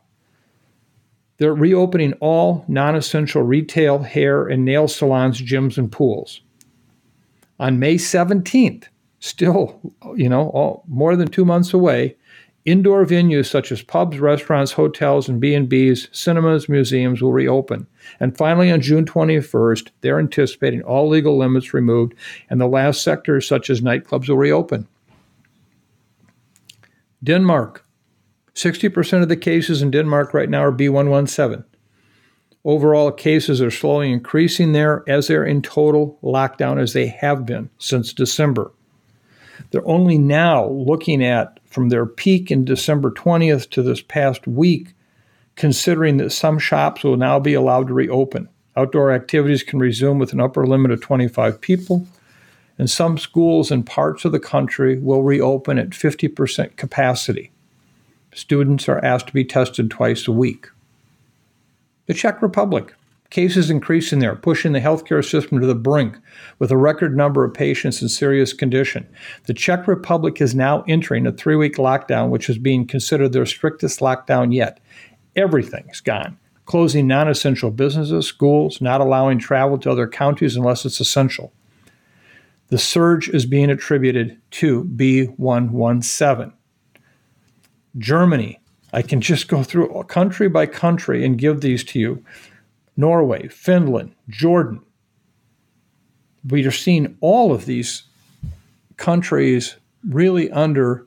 [1.38, 6.42] they're reopening all non essential retail, hair, and nail salons, gyms, and pools.
[7.61, 8.85] On May 17th,
[9.20, 9.81] still,
[10.14, 12.16] you know, all, more than two months away,
[12.70, 17.87] indoor venues such as pubs, restaurants, hotels, and B&Bs, cinemas, museums will reopen.
[18.20, 22.14] And finally, on June 21st, they're anticipating all legal limits removed,
[22.50, 24.87] and the last sectors such as nightclubs will reopen.
[27.24, 27.85] Denmark,
[28.54, 31.64] 60% of the cases in Denmark right now are B117.
[32.64, 37.70] Overall, cases are slowly increasing there as they're in total lockdown as they have been
[37.78, 38.72] since December.
[39.70, 44.94] They're only now looking at from their peak in December 20th to this past week,
[45.57, 48.48] considering that some shops will now be allowed to reopen.
[48.76, 52.07] Outdoor activities can resume with an upper limit of 25 people,
[52.78, 57.50] and some schools in parts of the country will reopen at 50% capacity
[58.38, 60.68] students are asked to be tested twice a week.
[62.07, 62.94] The Czech Republic.
[63.31, 66.17] Cases increasing there, pushing the healthcare system to the brink
[66.59, 69.07] with a record number of patients in serious condition.
[69.45, 73.45] The Czech Republic is now entering a three week lockdown, which is being considered their
[73.45, 74.81] strictest lockdown yet.
[75.37, 76.38] Everything's gone.
[76.64, 81.53] Closing non essential businesses, schools, not allowing travel to other counties unless it's essential.
[82.69, 86.53] The surge is being attributed to B117.
[87.99, 88.61] Germany.
[88.93, 92.25] I can just go through country by country and give these to you.
[92.99, 94.81] Norway, Finland, Jordan.
[96.47, 98.03] We are seeing all of these
[98.97, 101.07] countries really under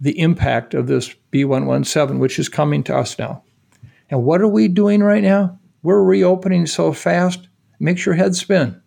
[0.00, 3.44] the impact of this B117, which is coming to us now.
[4.10, 5.58] And what are we doing right now?
[5.84, 8.80] We're reopening so fast, it makes your head spin.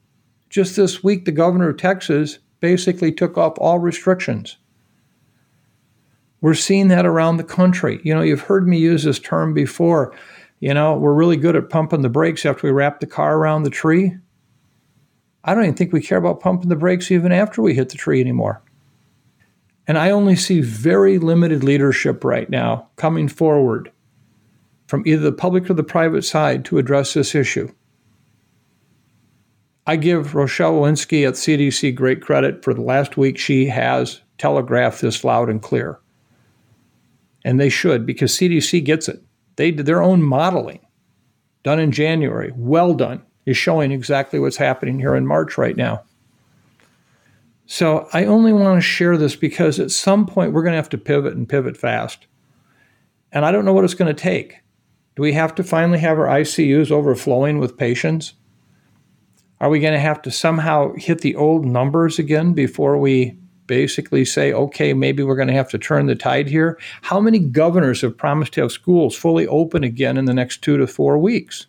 [0.50, 4.58] Just this week, the governor of Texas basically took off all restrictions.
[6.42, 8.02] We're seeing that around the country.
[8.04, 10.14] You know, you've heard me use this term before.
[10.62, 13.64] You know, we're really good at pumping the brakes after we wrap the car around
[13.64, 14.16] the tree.
[15.44, 17.98] I don't even think we care about pumping the brakes even after we hit the
[17.98, 18.62] tree anymore.
[19.88, 23.92] And I only see very limited leadership right now coming forward
[24.88, 27.74] from either the public or the private side to address this issue.
[29.88, 35.02] I give Rochelle Walensky at CDC great credit for the last week she has telegraphed
[35.02, 36.00] this loud and clear
[37.44, 39.24] and they should because CDC gets it.
[39.62, 40.80] They did their own modeling
[41.62, 46.02] done in January, well done, is showing exactly what's happening here in March right now.
[47.68, 50.90] So I only want to share this because at some point we're going to have
[50.90, 52.26] to pivot and pivot fast.
[53.32, 54.62] And I don't know what it's going to take.
[55.16, 58.34] Do we have to finally have our ICUs overflowing with patients?
[59.60, 63.38] Are we going to have to somehow hit the old numbers again before we
[63.72, 66.78] basically say, okay, maybe we're going to have to turn the tide here?
[67.04, 70.76] How many governors have promised to have schools fully open again in the next two
[70.76, 71.68] to four weeks?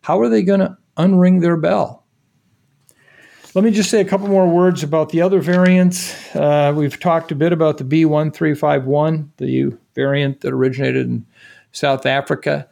[0.00, 2.04] How are they going to unring their bell?
[3.54, 6.34] Let me just say a couple more words about the other variants.
[6.34, 11.24] Uh, we've talked a bit about the B1351, the variant that originated in
[11.70, 12.68] South Africa,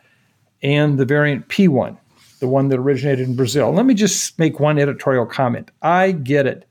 [0.65, 1.97] and the variant P1,
[2.41, 3.71] the one that originated in Brazil.
[3.71, 5.71] Let me just make one editorial comment.
[5.81, 6.67] I get it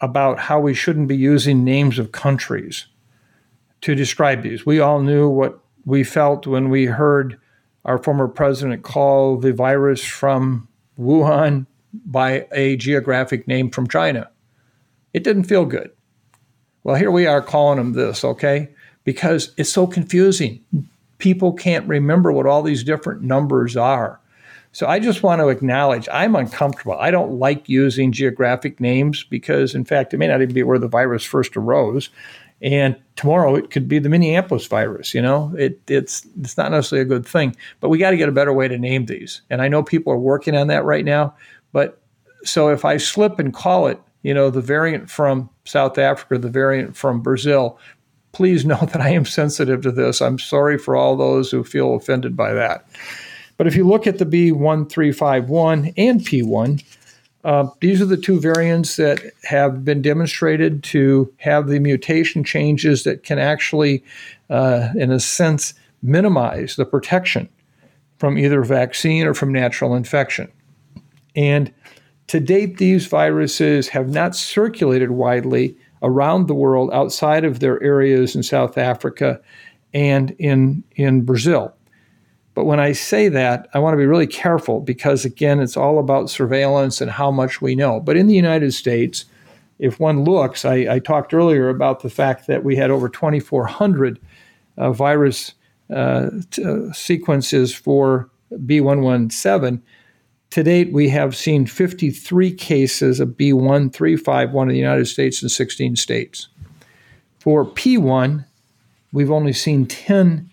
[0.00, 2.86] about how we shouldn't be using names of countries
[3.80, 4.66] to describe these.
[4.66, 7.38] We all knew what we felt when we heard
[7.84, 11.66] our former president call the virus from Wuhan
[12.04, 14.30] by a geographic name from China.
[15.12, 15.92] It didn't feel good.
[16.82, 18.68] Well, here we are calling them this, okay?
[19.04, 20.64] Because it's so confusing.
[21.18, 24.20] People can't remember what all these different numbers are.
[24.76, 26.98] So I just want to acknowledge I'm uncomfortable.
[26.98, 30.78] I don't like using geographic names because, in fact, it may not even be where
[30.78, 32.10] the virus first arose.
[32.60, 35.14] And tomorrow it could be the Minneapolis virus.
[35.14, 37.56] You know, it, it's it's not necessarily a good thing.
[37.80, 39.40] But we got to get a better way to name these.
[39.48, 41.34] And I know people are working on that right now.
[41.72, 41.98] But
[42.44, 46.50] so if I slip and call it, you know, the variant from South Africa, the
[46.50, 47.78] variant from Brazil,
[48.32, 50.20] please know that I am sensitive to this.
[50.20, 52.86] I'm sorry for all those who feel offended by that.
[53.56, 56.84] But if you look at the B1351 and P1,
[57.44, 63.04] uh, these are the two variants that have been demonstrated to have the mutation changes
[63.04, 64.02] that can actually,
[64.50, 67.48] uh, in a sense, minimize the protection
[68.18, 70.50] from either vaccine or from natural infection.
[71.36, 71.72] And
[72.26, 78.34] to date, these viruses have not circulated widely around the world outside of their areas
[78.34, 79.40] in South Africa
[79.94, 81.72] and in, in Brazil.
[82.56, 85.98] But when I say that, I want to be really careful because, again, it's all
[85.98, 88.00] about surveillance and how much we know.
[88.00, 89.26] But in the United States,
[89.78, 94.18] if one looks, I, I talked earlier about the fact that we had over 2,400
[94.78, 95.52] uh, virus
[95.94, 99.82] uh, t- uh, sequences for B117.
[100.52, 105.96] To date, we have seen 53 cases of B1351 in the United States and 16
[105.96, 106.48] states.
[107.38, 108.46] For P1,
[109.12, 110.48] we've only seen 10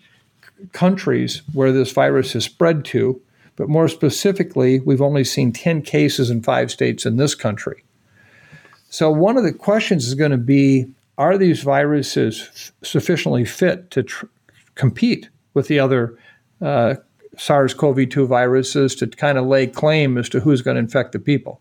[0.72, 3.20] countries where this virus has spread to,
[3.56, 7.84] but more specifically, we've only seen 10 cases in five states in this country.
[8.90, 10.86] So, one of the questions is going to be
[11.16, 14.26] are these viruses sufficiently fit to tr-
[14.74, 16.18] compete with the other
[16.60, 16.96] uh,
[17.36, 21.12] SARS CoV 2 viruses to kind of lay claim as to who's going to infect
[21.12, 21.60] the people?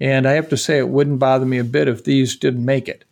[0.00, 2.88] And I have to say, it wouldn't bother me a bit if these didn't make
[2.88, 3.04] it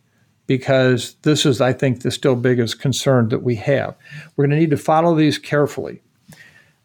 [0.57, 3.95] because this is, I think, the still biggest concern that we have.
[4.35, 6.03] We're going to need to follow these carefully.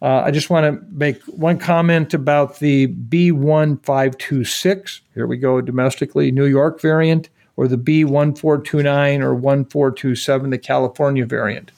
[0.01, 5.01] Uh, I just want to make one comment about the B1526.
[5.15, 11.73] Here we go, domestically, New York variant, or the B1429 or 1427, the California variant.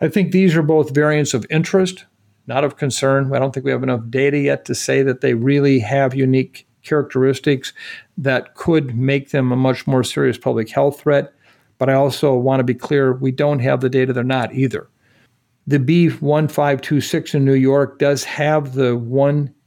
[0.00, 2.04] I think these are both variants of interest,
[2.48, 3.32] not of concern.
[3.32, 6.66] I don't think we have enough data yet to say that they really have unique
[6.82, 7.72] characteristics
[8.18, 11.32] that could make them a much more serious public health threat.
[11.78, 14.88] But I also want to be clear we don't have the data, they're not either.
[15.66, 18.96] The B1526 in New York does have the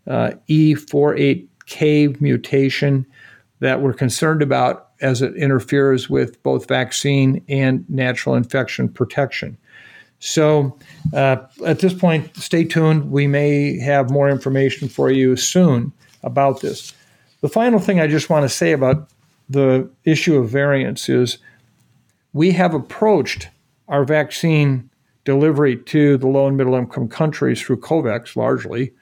[0.10, 3.06] E484K uh, mutation
[3.60, 9.58] that we're concerned about as it interferes with both vaccine and natural infection protection.
[10.20, 10.78] So,
[11.14, 13.12] uh, at this point, stay tuned.
[13.12, 15.92] We may have more information for you soon
[16.24, 16.94] about this.
[17.44, 19.10] The final thing I just want to say about
[19.50, 21.40] the issue of variants is
[22.32, 23.50] we have approached
[23.90, 24.90] our vaccine
[25.26, 28.94] delivery to the low and middle income countries through COVAX largely,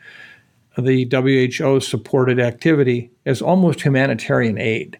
[0.75, 4.97] the WHO supported activity, as almost humanitarian aid.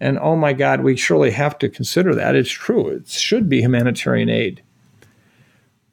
[0.00, 2.34] And oh my God, we surely have to consider that.
[2.34, 4.60] It's true, it should be humanitarian aid.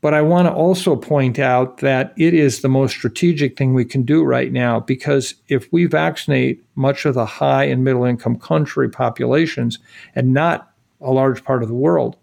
[0.01, 3.85] But I want to also point out that it is the most strategic thing we
[3.85, 8.37] can do right now because if we vaccinate much of the high and middle income
[8.37, 9.79] country populations
[10.13, 10.71] and not
[11.01, 12.15] a large part of the world,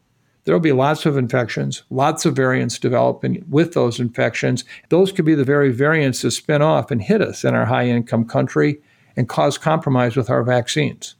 [0.45, 4.65] there will be lots of infections, lots of variants developing with those infections.
[4.91, 7.87] Those could be the very variants that spin off and hit us in our high
[7.87, 8.81] income country
[9.17, 11.17] and cause compromise with our vaccines.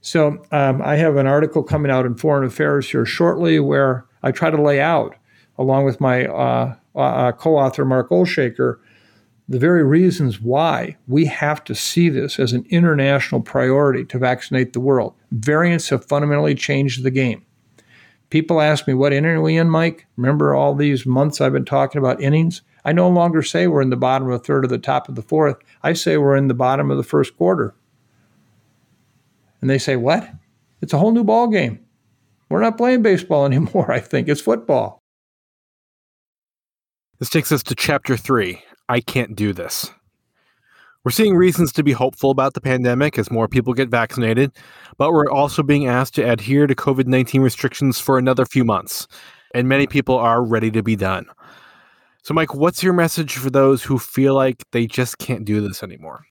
[0.00, 4.32] So, um, I have an article coming out in Foreign Affairs here shortly where I
[4.32, 5.16] try to lay out
[5.58, 8.78] along with my uh, uh, uh, co author, Mark Olshaker,
[9.48, 14.72] the very reasons why we have to see this as an international priority to vaccinate
[14.72, 15.14] the world.
[15.32, 17.44] Variants have fundamentally changed the game.
[18.30, 20.06] People ask me, what inning are we in, Mike?
[20.16, 22.60] Remember all these months I've been talking about innings?
[22.84, 25.14] I no longer say we're in the bottom of the third or the top of
[25.14, 25.56] the fourth.
[25.82, 27.74] I say we're in the bottom of the first quarter.
[29.60, 30.28] And they say, what?
[30.82, 31.84] It's a whole new ball game.
[32.50, 34.28] We're not playing baseball anymore, I think.
[34.28, 34.98] It's football.
[37.18, 39.90] This takes us to chapter three I Can't Do This.
[41.02, 44.52] We're seeing reasons to be hopeful about the pandemic as more people get vaccinated,
[44.98, 49.08] but we're also being asked to adhere to COVID 19 restrictions for another few months,
[49.52, 51.26] and many people are ready to be done.
[52.22, 55.82] So, Mike, what's your message for those who feel like they just can't do this
[55.82, 56.24] anymore?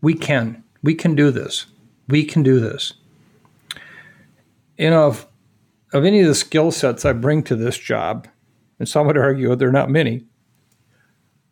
[0.00, 0.62] We can.
[0.84, 1.66] We can do this.
[2.06, 2.92] We can do this.
[4.78, 5.26] You know, of,
[5.92, 8.28] of any of the skill sets I bring to this job,
[8.82, 10.24] and some would argue there are not many.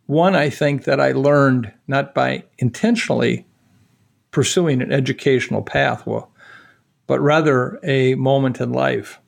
[0.06, 3.46] One, I think that I learned not by intentionally
[4.32, 6.32] pursuing an educational path, well,
[7.06, 9.20] but rather a moment in life.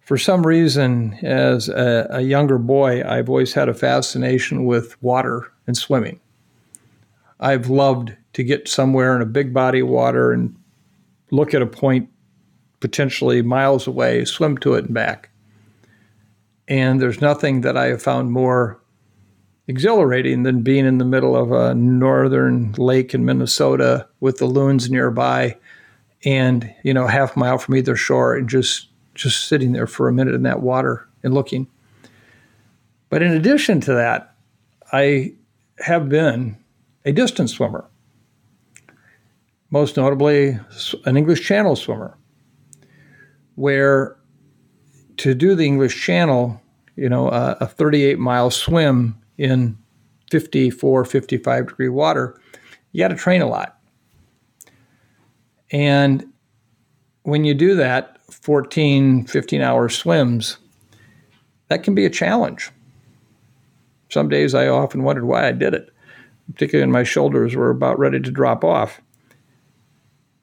[0.00, 5.52] For some reason, as a, a younger boy, I've always had a fascination with water
[5.68, 6.18] and swimming.
[7.38, 10.56] I've loved to get somewhere in a big body of water and
[11.30, 12.08] look at a point
[12.80, 15.30] potentially miles away, swim to it and back.
[16.68, 18.80] And there's nothing that I have found more
[19.66, 24.90] exhilarating than being in the middle of a northern lake in Minnesota with the loons
[24.90, 25.56] nearby
[26.24, 30.08] and, you know, half a mile from either shore and just just sitting there for
[30.08, 31.66] a minute in that water and looking.
[33.08, 34.34] But in addition to that,
[34.92, 35.34] I
[35.80, 36.56] have been
[37.04, 37.84] a distance swimmer.
[39.70, 40.58] Most notably
[41.04, 42.16] an English Channel swimmer
[43.56, 44.17] where
[45.18, 46.60] to do the English Channel,
[46.96, 49.76] you know, a, a 38 mile swim in
[50.30, 52.40] 54, 55 degree water,
[52.92, 53.78] you got to train a lot.
[55.70, 56.24] And
[57.22, 60.58] when you do that, 14, 15 hour swims,
[61.68, 62.70] that can be a challenge.
[64.10, 65.90] Some days I often wondered why I did it,
[66.52, 69.02] particularly when my shoulders were about ready to drop off.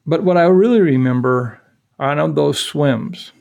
[0.05, 1.59] But what I really remember
[1.97, 3.31] on those swims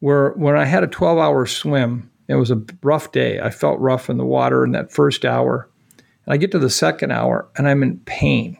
[0.00, 3.40] were when I had a 12 hour swim, it was a rough day.
[3.40, 5.68] I felt rough in the water in that first hour.
[5.98, 8.56] And I get to the second hour and I'm in pain,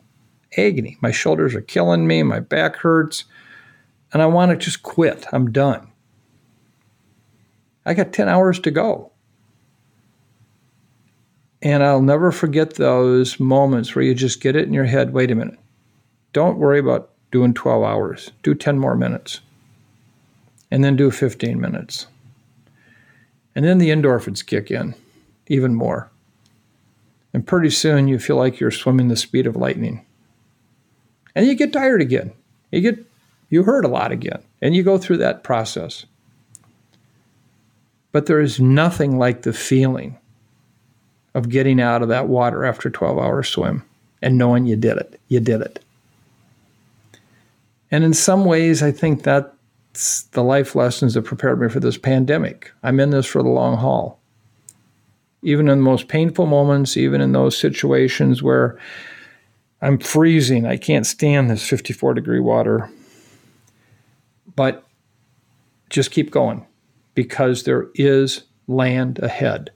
[0.57, 0.97] agony.
[1.01, 3.25] My shoulders are killing me, my back hurts,
[4.13, 5.27] and I want to just quit.
[5.33, 5.91] I'm done.
[7.87, 9.13] I got 10 hours to go.
[11.63, 15.31] And I'll never forget those moments where you just get it in your head wait
[15.31, 15.59] a minute.
[16.33, 19.41] Don't worry about doing 12 hours, do 10 more minutes,
[20.71, 22.07] and then do 15 minutes.
[23.55, 24.95] And then the endorphins kick in
[25.49, 26.11] even more.
[27.33, 30.05] And pretty soon you feel like you're swimming the speed of lightning.
[31.35, 32.33] And you get tired again.
[32.71, 33.07] You get
[33.49, 34.43] you hurt a lot again.
[34.63, 36.07] And you go through that process.
[38.13, 40.17] But there is nothing like the feeling
[41.35, 43.85] of getting out of that water after a 12 hour swim
[44.23, 45.21] and knowing you did it.
[45.29, 45.83] You did it.
[47.91, 49.49] And in some ways, I think that's
[49.93, 52.73] the life lessons that prepared me for this pandemic.
[52.83, 54.21] I'm in this for the long haul.
[55.43, 58.79] Even in the most painful moments, even in those situations where
[59.83, 62.91] I'm freezing, I can't stand this 54 degree water.
[64.55, 64.87] But
[65.89, 66.67] just keep going
[67.15, 69.71] because there is land ahead.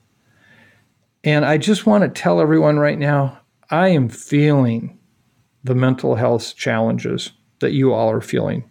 [1.25, 3.41] And I just want to tell everyone right now
[3.71, 4.99] I am feeling
[5.65, 8.71] the mental health challenges that you all are feeling.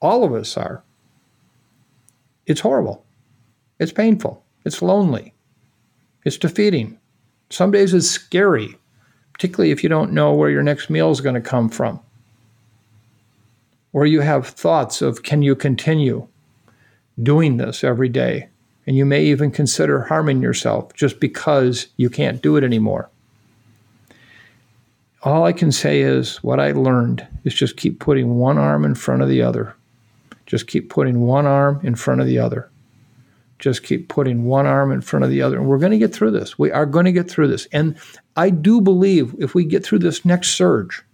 [0.00, 0.82] All of us are.
[2.46, 3.04] It's horrible.
[3.78, 4.42] It's painful.
[4.64, 5.34] It's lonely.
[6.24, 6.98] It's defeating.
[7.50, 8.76] Some days it's scary,
[9.32, 12.00] particularly if you don't know where your next meal is going to come from.
[13.92, 16.28] Or you have thoughts of can you continue
[17.22, 18.48] doing this every day?
[18.86, 23.10] And you may even consider harming yourself just because you can't do it anymore
[25.22, 28.94] all I can say is what I learned is just keep putting one arm in
[28.94, 29.74] front of the other.
[30.50, 32.68] Just keep putting one arm in front of the other.
[33.60, 35.56] Just keep putting one arm in front of the other.
[35.56, 36.58] And we're going to get through this.
[36.58, 37.68] We are going to get through this.
[37.70, 37.96] And
[38.34, 41.04] I do believe if we get through this next surge,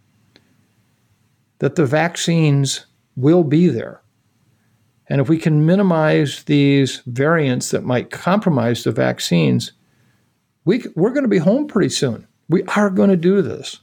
[1.58, 4.00] that the vaccines will be there.
[5.06, 9.72] And if we can minimize these variants that might compromise the vaccines,
[10.64, 12.26] we, we're going to be home pretty soon.
[12.48, 13.80] We are going to do this.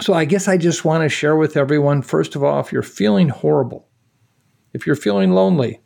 [0.00, 2.82] So I guess I just want to share with everyone first of all, if you're
[2.82, 3.88] feeling horrible,
[4.72, 5.80] if you're feeling lonely,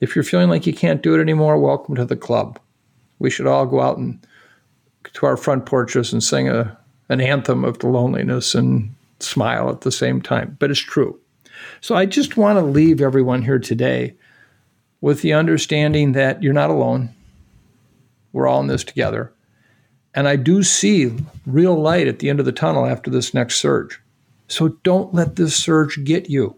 [0.00, 2.58] if you're feeling like you can't do it anymore, welcome to the club.
[3.18, 4.24] We should all go out and
[5.14, 6.76] to our front porches and sing a,
[7.08, 10.56] an anthem of the loneliness and smile at the same time.
[10.58, 11.18] But it's true.
[11.80, 14.14] So I just want to leave everyone here today
[15.00, 17.14] with the understanding that you're not alone.
[18.32, 19.32] We're all in this together.
[20.18, 21.14] And I do see
[21.46, 24.00] real light at the end of the tunnel after this next surge.
[24.48, 26.56] So don't let this surge get you.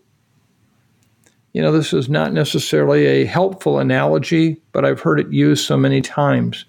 [1.52, 5.76] You know, this is not necessarily a helpful analogy, but I've heard it used so
[5.76, 6.64] many times.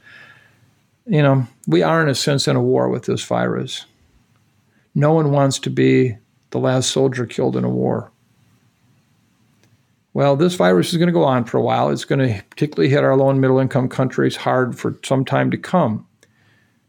[1.06, 3.86] You know, we are, in a sense, in a war with this virus.
[4.94, 6.18] No one wants to be
[6.50, 8.12] the last soldier killed in a war.
[10.14, 11.90] Well, this virus is going to go on for a while.
[11.90, 15.52] It's going to particularly hit our low and middle income countries hard for some time
[15.52, 16.06] to come.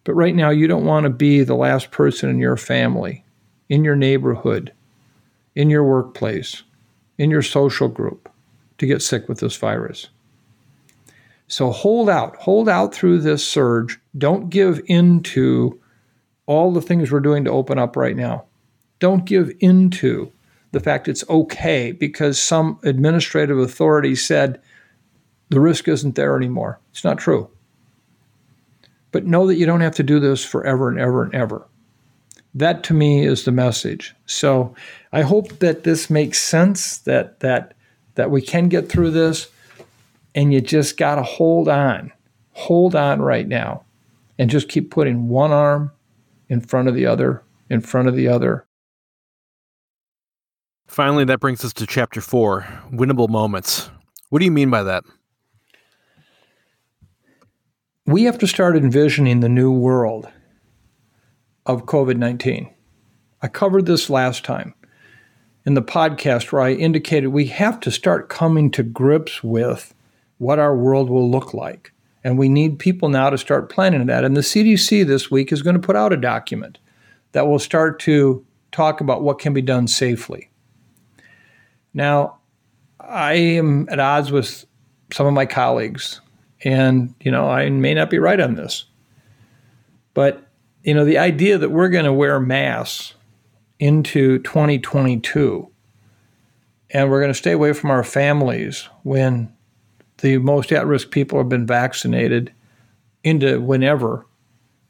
[0.04, 3.24] But right now, you don't want to be the last person in your family,
[3.68, 4.72] in your neighborhood,
[5.54, 6.62] in your workplace,
[7.18, 8.28] in your social group
[8.78, 10.08] to get sick with this virus.
[11.46, 14.00] So hold out, hold out through this surge.
[14.16, 15.78] Don't give in to
[16.46, 18.44] all the things we're doing to open up right now.
[18.98, 20.32] Don't give in to
[20.72, 24.60] the fact it's okay because some administrative authority said
[25.50, 26.80] the risk isn't there anymore.
[26.90, 27.50] It's not true.
[29.12, 31.66] But know that you don't have to do this forever and ever and ever.
[32.54, 34.14] That to me is the message.
[34.26, 34.74] So
[35.12, 37.74] I hope that this makes sense that that
[38.14, 39.48] that we can get through this
[40.34, 42.12] and you just got to hold on.
[42.52, 43.84] Hold on right now
[44.38, 45.92] and just keep putting one arm
[46.48, 48.66] in front of the other, in front of the other.
[50.86, 53.90] Finally, that brings us to chapter 4, winnable moments.
[54.28, 55.04] What do you mean by that?
[58.06, 60.28] We have to start envisioning the new world
[61.66, 62.72] of COVID 19.
[63.40, 64.74] I covered this last time.
[65.64, 69.94] in the podcast where I indicated we have to start coming to grips with
[70.38, 71.92] what our world will look like.
[72.24, 74.24] And we need people now to start planning that.
[74.24, 76.78] And the CDC this week is going to put out a document
[77.30, 80.50] that will start to talk about what can be done safely.
[81.94, 82.38] Now,
[82.98, 84.64] I am at odds with
[85.12, 86.20] some of my colleagues,
[86.64, 88.84] and you know, I may not be right on this.
[90.14, 90.46] But
[90.82, 93.14] you know, the idea that we're going to wear masks
[93.78, 95.68] into 2022
[96.90, 99.52] and we're going to stay away from our families when
[100.18, 102.52] the most at risk people have been vaccinated
[103.24, 104.26] into whenever,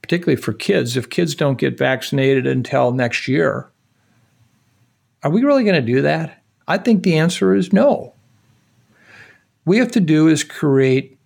[0.03, 0.97] particularly for kids.
[0.97, 3.71] If kids don't get vaccinated until next year,
[5.23, 6.43] are we really going to do that?
[6.67, 8.15] I think the answer is no.
[9.65, 11.19] We have to do is create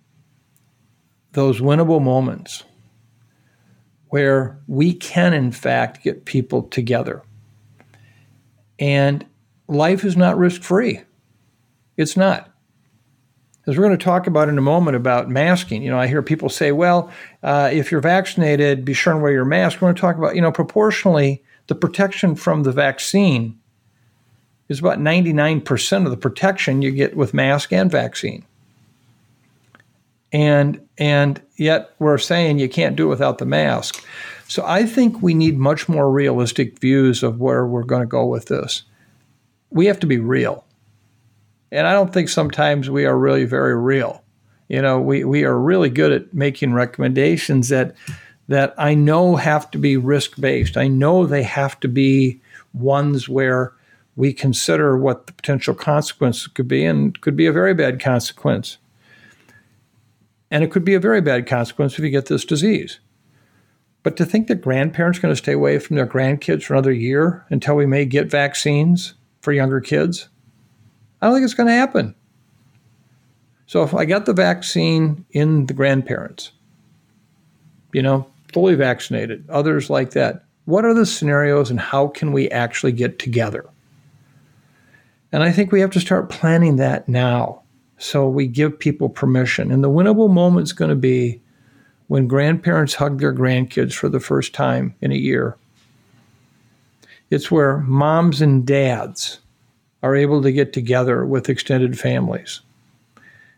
[1.33, 2.63] those winnable moments
[4.09, 7.21] where we can, in fact, get people together.
[8.79, 9.25] And
[9.67, 11.01] life is not risk free.
[11.97, 12.49] It's not.
[13.65, 16.21] As we're going to talk about in a moment about masking, you know, I hear
[16.21, 17.11] people say, well,
[17.43, 19.81] uh, if you're vaccinated, be sure and wear your mask.
[19.81, 23.59] We're going to talk about, you know, proportionally, the protection from the vaccine
[24.69, 28.45] is about 99% of the protection you get with mask and vaccine.
[30.33, 34.03] And and yet we're saying you can't do it without the mask.
[34.47, 38.25] So I think we need much more realistic views of where we're going to go
[38.25, 38.83] with this.
[39.69, 40.65] We have to be real.
[41.71, 44.23] And I don't think sometimes we are really very real.
[44.69, 47.95] You know, we, we are really good at making recommendations that
[48.49, 50.77] that I know have to be risk based.
[50.77, 52.39] I know they have to be
[52.73, 53.73] ones where
[54.15, 58.77] we consider what the potential consequences could be, and could be a very bad consequence.
[60.49, 62.99] And it could be a very bad consequence if you get this disease.
[64.03, 66.93] But to think that grandparents are going to stay away from their grandkids for another
[66.93, 70.29] year until we may get vaccines for younger kids,
[71.21, 72.15] I don't think it's going to happen.
[73.65, 76.51] So if I got the vaccine in the grandparents,
[77.91, 82.49] you know, fully vaccinated, others like that, what are the scenarios and how can we
[82.49, 83.65] actually get together?
[85.31, 87.63] And I think we have to start planning that now.
[87.97, 89.71] So we give people permission.
[89.71, 91.41] And the winnable moment is going to be
[92.07, 95.57] when grandparents hug their grandkids for the first time in a year.
[97.29, 99.39] It's where moms and dads
[100.03, 102.61] are able to get together with extended families.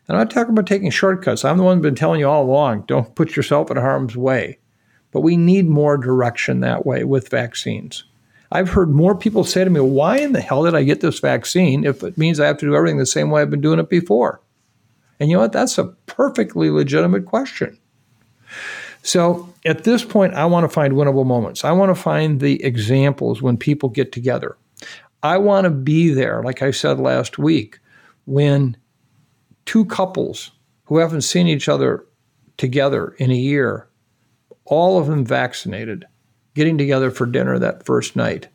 [0.08, 1.46] And I'm not talking about taking shortcuts.
[1.46, 4.58] I'm the one who's been telling you all along don't put yourself in harm's way.
[5.12, 8.04] But we need more direction that way with vaccines.
[8.52, 11.20] I've heard more people say to me, Why in the hell did I get this
[11.20, 13.80] vaccine if it means I have to do everything the same way I've been doing
[13.80, 14.41] it before?
[15.20, 15.52] And you know what?
[15.52, 17.78] That's a perfectly legitimate question.
[19.04, 21.64] So at this point, I want to find winnable moments.
[21.64, 24.58] I want to find the examples when people get together.
[25.22, 27.80] I want to be there, like I said last week,
[28.26, 28.78] when
[29.66, 30.52] two couples
[30.86, 32.06] who haven't seen each other
[32.58, 33.88] together in a year,
[34.66, 36.06] all of them vaccinated,
[36.60, 38.49] getting together for dinner that first night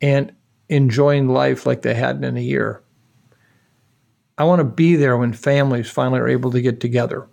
[0.00, 0.32] and
[0.70, 2.82] enjoying life like they hadn't in a year.
[4.38, 7.28] I want to be there when families finally are able to get together.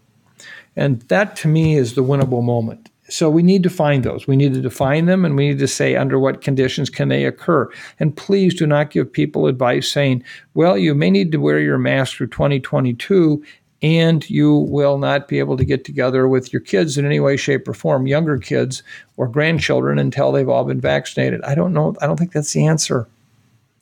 [0.76, 2.89] And that to me is the winnable moment.
[3.07, 4.28] So we need to find those.
[4.28, 7.24] We need to define them and we need to say under what conditions can they
[7.24, 7.70] occur.
[8.01, 11.78] And please do not give people advice saying, well, you may need to wear your
[11.78, 13.41] mask through 2022
[13.84, 17.36] and you will not be able to get together with your kids in any way,
[17.36, 18.82] shape, or form, younger kids
[19.18, 21.42] or grandchildren, until they've all been vaccinated.
[21.44, 21.94] I don't know.
[22.02, 23.08] I don't think that's the answer.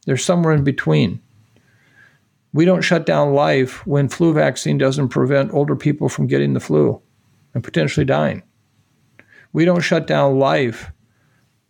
[0.08, 1.22] There's somewhere in between.
[2.52, 6.60] We don't shut down life when flu vaccine doesn't prevent older people from getting the
[6.60, 7.00] flu
[7.54, 8.42] and potentially dying.
[9.54, 10.92] We don't shut down life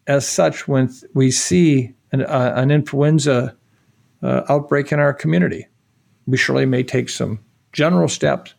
[0.08, 3.56] as such when we see an, uh, an influenza
[4.24, 5.68] uh, outbreak in our community.
[6.26, 7.40] We surely may take some
[7.74, 8.54] general steps.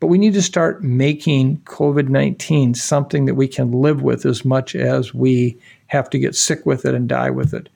[0.00, 4.44] But we need to start making COVID 19 something that we can live with as
[4.44, 5.56] much as we
[5.86, 7.68] have to get sick with it and die with it.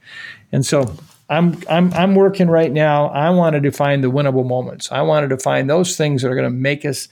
[0.50, 0.96] And so
[1.28, 3.08] I'm, I'm, I'm working right now.
[3.08, 4.90] I wanted to find the winnable moments.
[4.90, 7.08] I wanted to find those things that are going to make us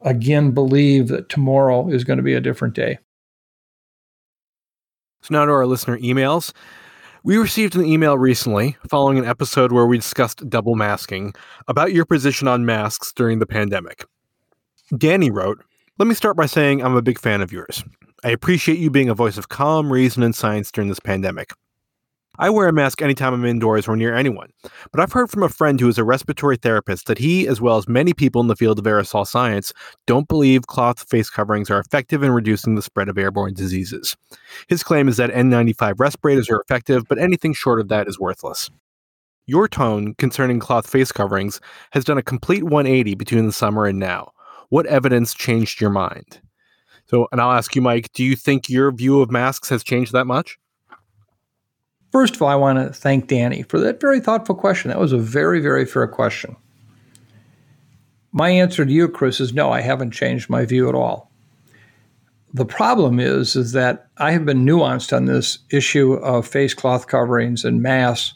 [0.00, 2.98] again believe that tomorrow is going to be a different day.
[5.22, 6.52] So now to our listener emails.
[7.24, 11.34] We received an email recently following an episode where we discussed double masking
[11.68, 14.04] about your position on masks during the pandemic.
[14.98, 15.62] Danny wrote,
[16.00, 17.84] Let me start by saying I'm a big fan of yours.
[18.24, 21.52] I appreciate you being a voice of calm reason and science during this pandemic.
[22.38, 24.48] I wear a mask anytime I'm indoors or near anyone,
[24.90, 27.76] but I've heard from a friend who is a respiratory therapist that he, as well
[27.76, 29.70] as many people in the field of aerosol science,
[30.06, 34.16] don't believe cloth face coverings are effective in reducing the spread of airborne diseases.
[34.68, 38.70] His claim is that N95 respirators are effective, but anything short of that is worthless.
[39.44, 41.60] Your tone concerning cloth face coverings
[41.90, 44.32] has done a complete 180 between the summer and now.
[44.70, 46.40] What evidence changed your mind?
[47.06, 50.12] So, and I'll ask you, Mike, do you think your view of masks has changed
[50.12, 50.58] that much?
[52.12, 54.90] First of all, I want to thank Danny for that very thoughtful question.
[54.90, 56.56] That was a very, very fair question.
[58.32, 61.30] My answer to you, Chris, is no, I haven't changed my view at all.
[62.52, 67.06] The problem is, is that I have been nuanced on this issue of face cloth
[67.06, 68.34] coverings and masks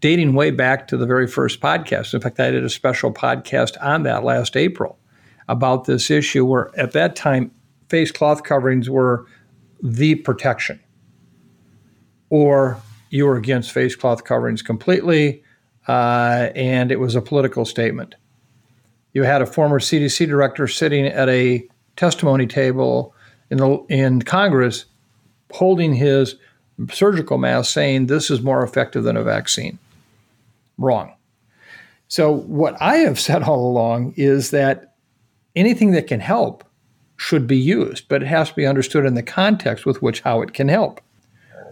[0.00, 2.14] dating way back to the very first podcast.
[2.14, 4.98] In fact, I did a special podcast on that last April
[5.48, 7.50] about this issue where at that time
[7.88, 9.26] face cloth coverings were
[9.82, 10.78] the protection
[12.30, 12.80] or
[13.10, 15.42] you were against face cloth coverings completely,
[15.88, 18.14] uh, and it was a political statement.
[19.12, 23.14] You had a former CDC director sitting at a testimony table
[23.50, 24.86] in, the, in Congress
[25.52, 26.36] holding his
[26.92, 29.78] surgical mask saying this is more effective than a vaccine.
[30.78, 31.12] Wrong.
[32.08, 34.94] So, what I have said all along is that
[35.56, 36.64] anything that can help
[37.16, 40.40] should be used, but it has to be understood in the context with which how
[40.40, 41.00] it can help.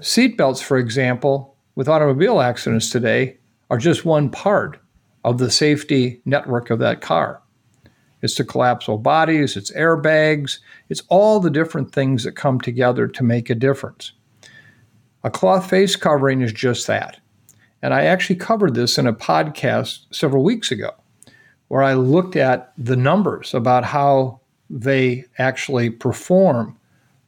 [0.00, 3.36] Seatbelts, for example, with automobile accidents today,
[3.70, 4.80] are just one part
[5.24, 7.42] of the safety network of that car.
[8.22, 13.22] It's the collapsible bodies, it's airbags, it's all the different things that come together to
[13.22, 14.12] make a difference.
[15.22, 17.18] A cloth face covering is just that.
[17.82, 20.92] And I actually covered this in a podcast several weeks ago
[21.68, 24.40] where I looked at the numbers about how
[24.70, 26.76] they actually perform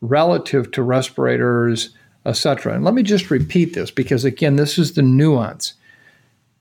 [0.01, 1.91] relative to respirators
[2.27, 2.75] etc.
[2.75, 5.75] And let me just repeat this because, again, this is the nuance.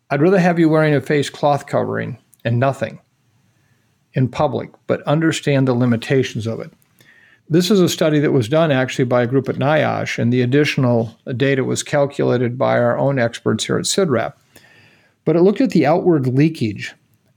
[0.10, 3.00] I'd rather have you wearing a face cloth covering and nothing
[4.14, 6.72] in public, but understand the limitations of it.
[7.52, 10.42] This is a study that was done actually by a group at NIOSH, and the
[10.42, 14.34] additional data was calculated by our own experts here at CIDRAP.
[15.26, 16.94] But it looked at the outward leakage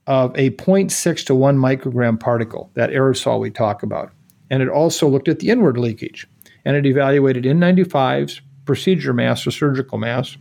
[0.06, 4.12] of a 0.6 to 1 microgram particle, that aerosol we talk about.
[4.50, 6.26] And it also looked at the inward leakage
[6.64, 10.36] and it evaluated N95s, procedure masks or surgical masks,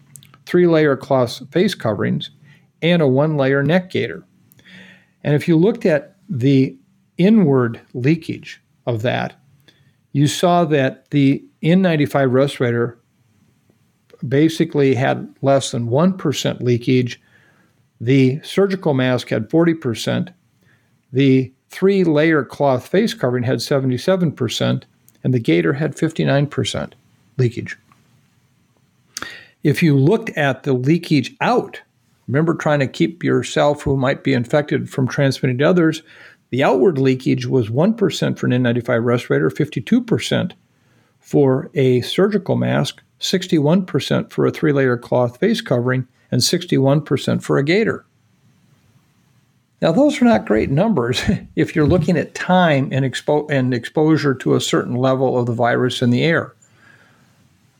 [0.45, 2.31] three layer cloth face coverings,
[2.81, 4.23] and a one layer neck gaiter.
[5.23, 6.77] And if you looked at the
[7.17, 9.35] inward leakage of that,
[10.11, 12.99] you saw that the N95 respirator
[14.27, 17.21] basically had less than 1% leakage.
[17.99, 20.33] The surgical mask had 40%.
[21.13, 24.83] The three layer cloth face covering had 77%,
[25.23, 26.93] and the gaiter had 59%
[27.37, 27.77] leakage.
[29.63, 31.81] If you looked at the leakage out,
[32.27, 36.01] remember trying to keep yourself who might be infected from transmitting to others,
[36.49, 40.51] the outward leakage was 1% for an N95 respirator, 52%
[41.19, 47.57] for a surgical mask, 61% for a three layer cloth face covering, and 61% for
[47.57, 48.05] a gaiter.
[49.81, 51.23] Now, those are not great numbers
[51.55, 55.53] if you're looking at time and, expo- and exposure to a certain level of the
[55.53, 56.53] virus in the air.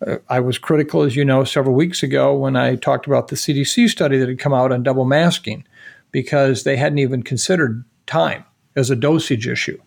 [0.05, 3.35] Uh, I was critical, as you know, several weeks ago when I talked about the
[3.35, 5.63] CDC study that had come out on double masking
[6.11, 8.43] because they hadn't even considered time
[8.75, 9.79] as a dosage issue.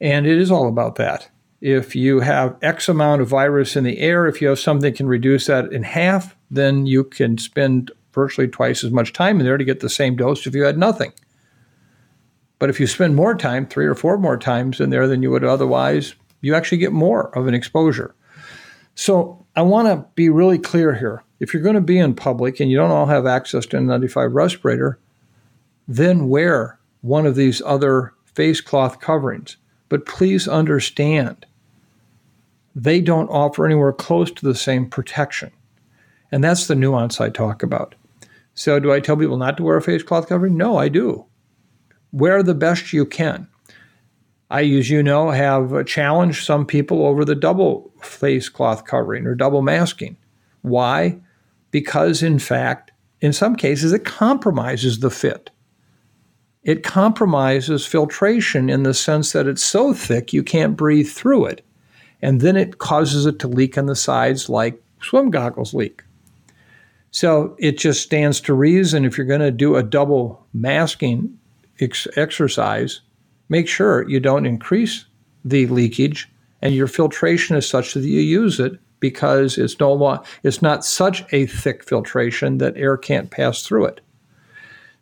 [0.00, 1.28] And it is all about that.
[1.60, 4.96] If you have X amount of virus in the air, if you have something that
[4.96, 9.44] can reduce that in half, then you can spend virtually twice as much time in
[9.44, 11.12] there to get the same dose if you had nothing.
[12.58, 15.30] But if you spend more time, three or four more times in there than you
[15.30, 18.14] would otherwise, you actually get more of an exposure.
[18.94, 21.22] So I want to be really clear here.
[21.40, 23.86] If you're going to be in public and you don't all have access to an
[23.86, 24.98] N95 respirator,
[25.88, 29.56] then wear one of these other face cloth coverings.
[29.88, 31.44] But please understand,
[32.74, 35.50] they don't offer anywhere close to the same protection.
[36.32, 37.94] And that's the nuance I talk about.
[38.54, 40.56] So, do I tell people not to wear a face cloth covering?
[40.56, 41.26] No, I do.
[42.12, 43.48] Wear the best you can.
[44.50, 49.34] I, as you know, have challenged some people over the double face cloth covering or
[49.34, 50.16] double masking.
[50.62, 51.18] Why?
[51.72, 55.50] Because, in fact, in some cases, it compromises the fit.
[56.62, 61.66] It compromises filtration in the sense that it's so thick you can't breathe through it.
[62.22, 66.03] And then it causes it to leak on the sides like swim goggles leak.
[67.14, 71.38] So it just stands to reason if you're going to do a double masking
[71.78, 73.02] ex- exercise,
[73.48, 75.04] make sure you don't increase
[75.44, 76.28] the leakage
[76.60, 81.22] and your filtration is such that you use it because it's no it's not such
[81.30, 84.00] a thick filtration that air can't pass through it.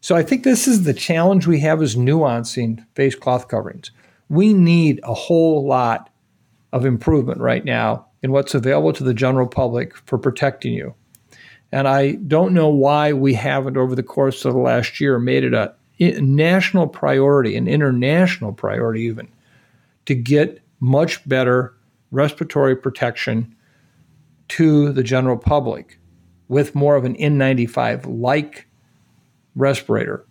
[0.02, 3.90] So I think this is the challenge we have is nuancing face cloth coverings.
[4.28, 6.10] We need a whole lot
[6.74, 10.94] of improvement right now in what's available to the general public for protecting you.
[11.73, 15.43] And I don't know why we haven't, over the course of the last year, made
[15.43, 15.75] it a
[16.20, 19.29] national priority, an international priority even,
[20.05, 21.75] to get much better
[22.11, 23.57] respiratory protection
[24.49, 25.99] to the general public
[26.49, 28.66] with more of an N95 like
[29.55, 30.27] respirator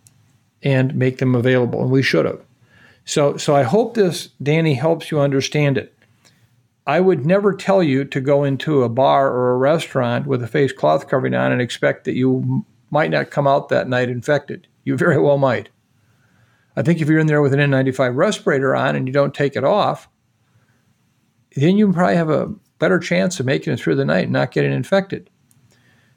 [0.62, 1.82] and make them available.
[1.82, 2.40] And we should have.
[3.04, 5.91] So, so I hope this, Danny, helps you understand it.
[6.86, 10.48] I would never tell you to go into a bar or a restaurant with a
[10.48, 14.66] face cloth covering on and expect that you might not come out that night infected.
[14.84, 15.68] You very well might.
[16.76, 19.56] I think if you're in there with an N95 respirator on and you don't take
[19.56, 20.08] it off,
[21.54, 24.50] then you probably have a better chance of making it through the night and not
[24.50, 25.30] getting infected.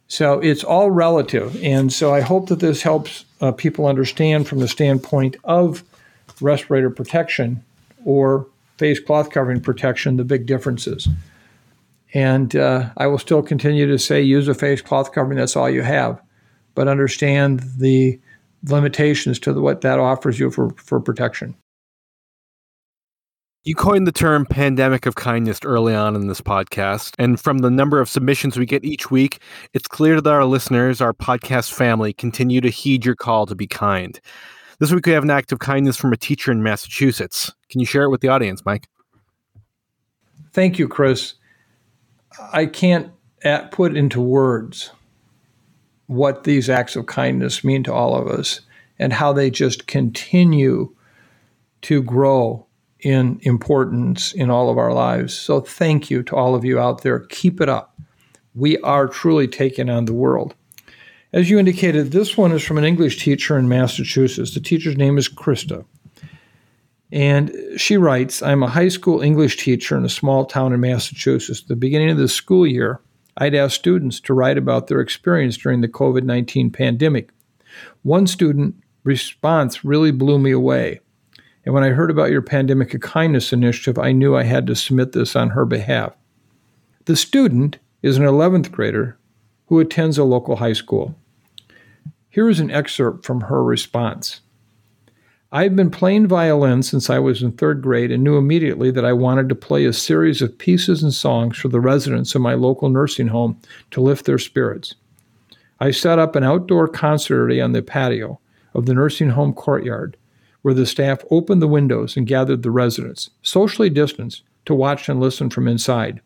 [0.07, 1.61] So it's all relative.
[1.63, 5.83] And so I hope that this helps uh, people understand from the standpoint of
[6.41, 7.63] respirator protection
[8.03, 8.47] or
[8.77, 11.07] face cloth covering protection the big differences.
[12.13, 15.69] And uh, I will still continue to say use a face cloth covering, that's all
[15.69, 16.21] you have.
[16.73, 18.19] But understand the
[18.63, 21.55] limitations to the, what that offers you for, for protection.
[23.63, 27.15] You coined the term pandemic of kindness early on in this podcast.
[27.17, 29.39] And from the number of submissions we get each week,
[29.73, 33.65] it's clear that our listeners, our podcast family, continue to heed your call to be
[33.65, 34.19] kind.
[34.77, 37.53] This week we have an act of kindness from a teacher in Massachusetts.
[37.69, 38.87] Can you share it with the audience, Mike?
[40.51, 41.35] Thank you, Chris.
[42.51, 43.11] I can't
[43.71, 44.91] put into words
[46.07, 48.61] what these acts of kindness mean to all of us
[48.99, 50.93] and how they just continue
[51.83, 52.65] to grow
[52.99, 55.33] in importance in all of our lives.
[55.33, 57.19] So thank you to all of you out there.
[57.19, 57.97] Keep it up.
[58.55, 60.53] We are truly taking on the world.
[61.35, 64.53] As you indicated, this one is from an English teacher in Massachusetts.
[64.53, 65.83] The teacher's name is Krista.
[67.11, 71.63] And she writes I'm a high school English teacher in a small town in Massachusetts.
[71.63, 73.01] At the beginning of the school year,
[73.35, 77.31] I'd ask students to write about their experience during the COVID 19 pandemic.
[78.03, 81.01] One student response really blew me away.
[81.65, 84.75] And when I heard about your Pandemic of Kindness initiative, I knew I had to
[84.75, 86.13] submit this on her behalf.
[87.05, 89.17] The student is an 11th grader
[89.65, 91.13] who attends a local high school.
[92.35, 94.41] Here is an excerpt from her response.
[95.53, 99.13] I've been playing violin since I was in third grade and knew immediately that I
[99.13, 102.89] wanted to play a series of pieces and songs for the residents of my local
[102.89, 103.57] nursing home
[103.91, 104.95] to lift their spirits.
[105.79, 108.41] I set up an outdoor concert on the patio
[108.73, 110.17] of the nursing home courtyard
[110.61, 115.21] where the staff opened the windows and gathered the residents, socially distanced, to watch and
[115.21, 116.19] listen from inside.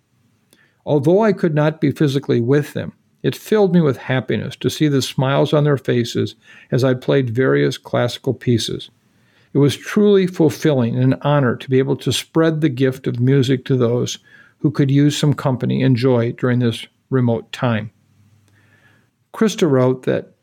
[0.87, 4.87] Although I could not be physically with them, it filled me with happiness to see
[4.87, 6.35] the smiles on their faces
[6.71, 8.89] as I played various classical pieces.
[9.53, 13.19] It was truly fulfilling and an honor to be able to spread the gift of
[13.19, 14.19] music to those
[14.59, 17.91] who could use some company and joy during this remote time.
[19.33, 20.33] Krista wrote that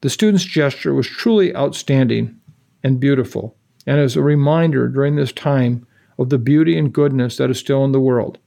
[0.00, 2.36] the student's gesture was truly outstanding
[2.82, 3.56] and beautiful,
[3.86, 5.86] and as a reminder during this time
[6.18, 8.38] of the beauty and goodness that is still in the world.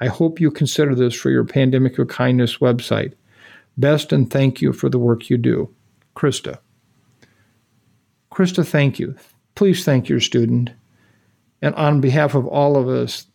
[0.00, 3.12] I hope you consider this for your Pandemic of Kindness website.
[3.76, 5.72] Best and thank you for the work you do.
[6.16, 6.58] Krista.
[8.32, 9.14] Krista, thank you.
[9.54, 10.70] Please thank your student.
[11.62, 13.26] And on behalf of all of us,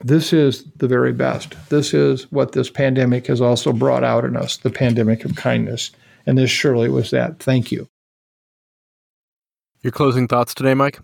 [0.00, 1.56] this is the very best.
[1.70, 5.90] This is what this pandemic has also brought out in us the pandemic of kindness.
[6.26, 7.40] And this surely was that.
[7.40, 7.88] Thank you.
[9.82, 11.00] Your closing thoughts today, Mike?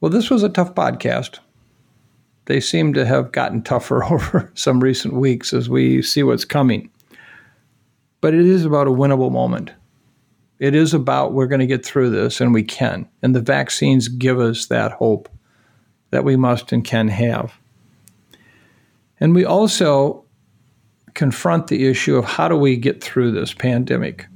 [0.00, 1.38] Well, this was a tough podcast.
[2.46, 6.90] They seem to have gotten tougher over some recent weeks as we see what's coming.
[8.20, 9.72] But it is about a winnable moment.
[10.58, 13.08] It is about we're going to get through this and we can.
[13.22, 15.28] And the vaccines give us that hope
[16.10, 17.52] that we must and can have.
[19.20, 20.24] And we also
[21.14, 24.26] confront the issue of how do we get through this pandemic?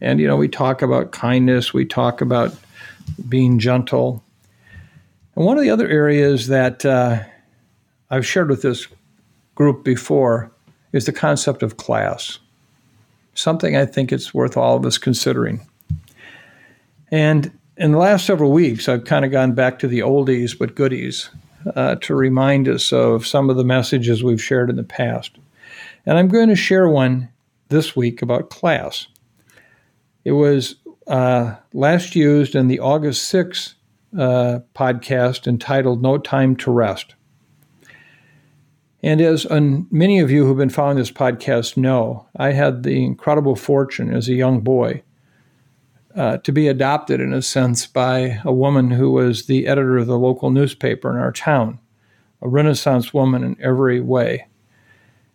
[0.00, 2.54] And, you know, we talk about kindness, we talk about
[3.28, 4.24] being gentle.
[5.34, 7.20] And one of the other areas that uh,
[8.10, 8.88] I've shared with this
[9.54, 10.50] group before
[10.92, 12.38] is the concept of class,
[13.34, 15.66] something I think it's worth all of us considering.
[17.12, 20.74] And in the last several weeks, I've kind of gone back to the oldies but
[20.74, 21.30] goodies
[21.76, 25.32] uh, to remind us of some of the messages we've shared in the past.
[26.06, 27.28] And I'm going to share one
[27.68, 29.06] this week about class.
[30.24, 33.74] It was uh, last used in the August 6th
[34.18, 37.14] uh, podcast entitled No Time to Rest.
[39.02, 43.56] And as many of you who've been following this podcast know, I had the incredible
[43.56, 45.02] fortune as a young boy
[46.14, 50.06] uh, to be adopted, in a sense, by a woman who was the editor of
[50.06, 51.78] the local newspaper in our town,
[52.42, 54.46] a Renaissance woman in every way.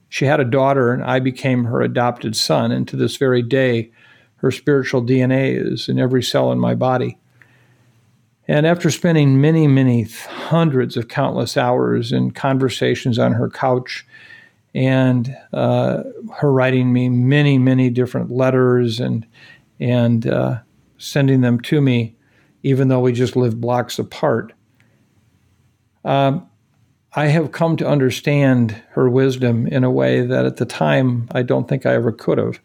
[0.10, 2.72] She had a daughter, and I became her adopted son.
[2.72, 3.92] And to this very day,
[4.38, 7.18] her spiritual DNA is in every cell in my body.
[8.48, 14.06] And after spending many, many hundreds of countless hours in conversations on her couch,
[14.76, 16.04] and uh,
[16.36, 19.26] her writing me many, many different letters and
[19.80, 20.60] and uh,
[20.98, 22.16] sending them to me,
[22.64, 24.54] even though we just live blocks apart.
[26.04, 26.48] Um,
[27.14, 31.42] I have come to understand her wisdom in a way that at the time I
[31.42, 32.60] don't think I ever could have.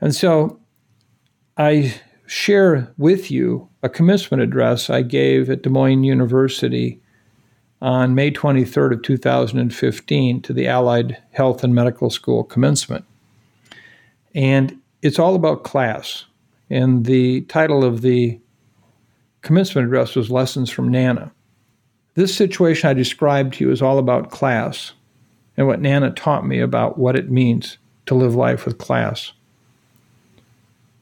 [0.00, 0.58] And so
[1.56, 1.94] I
[2.26, 7.00] share with you a commencement address I gave at Des Moines University
[7.80, 13.04] on May 23rd of 2015 to the Allied Health and Medical School commencement.
[14.34, 16.24] And it's all about class.
[16.70, 18.38] And the title of the
[19.42, 21.32] commencement address was Lessons from Nana.
[22.14, 24.92] This situation I described to you is all about class
[25.56, 29.32] and what Nana taught me about what it means to live life with class.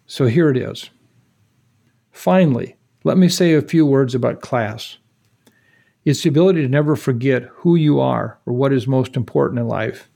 [0.06, 0.90] So here it is.
[2.12, 4.98] Finally, let me say a few words about class.
[6.04, 9.68] It's the ability to never forget who you are or what is most important in
[9.68, 10.08] life.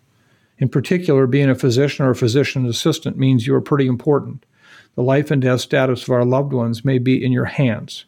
[0.58, 4.46] In particular, being a physician or a physician assistant means you are pretty important.
[4.94, 8.04] The life and death status of our loved ones may be in your hands.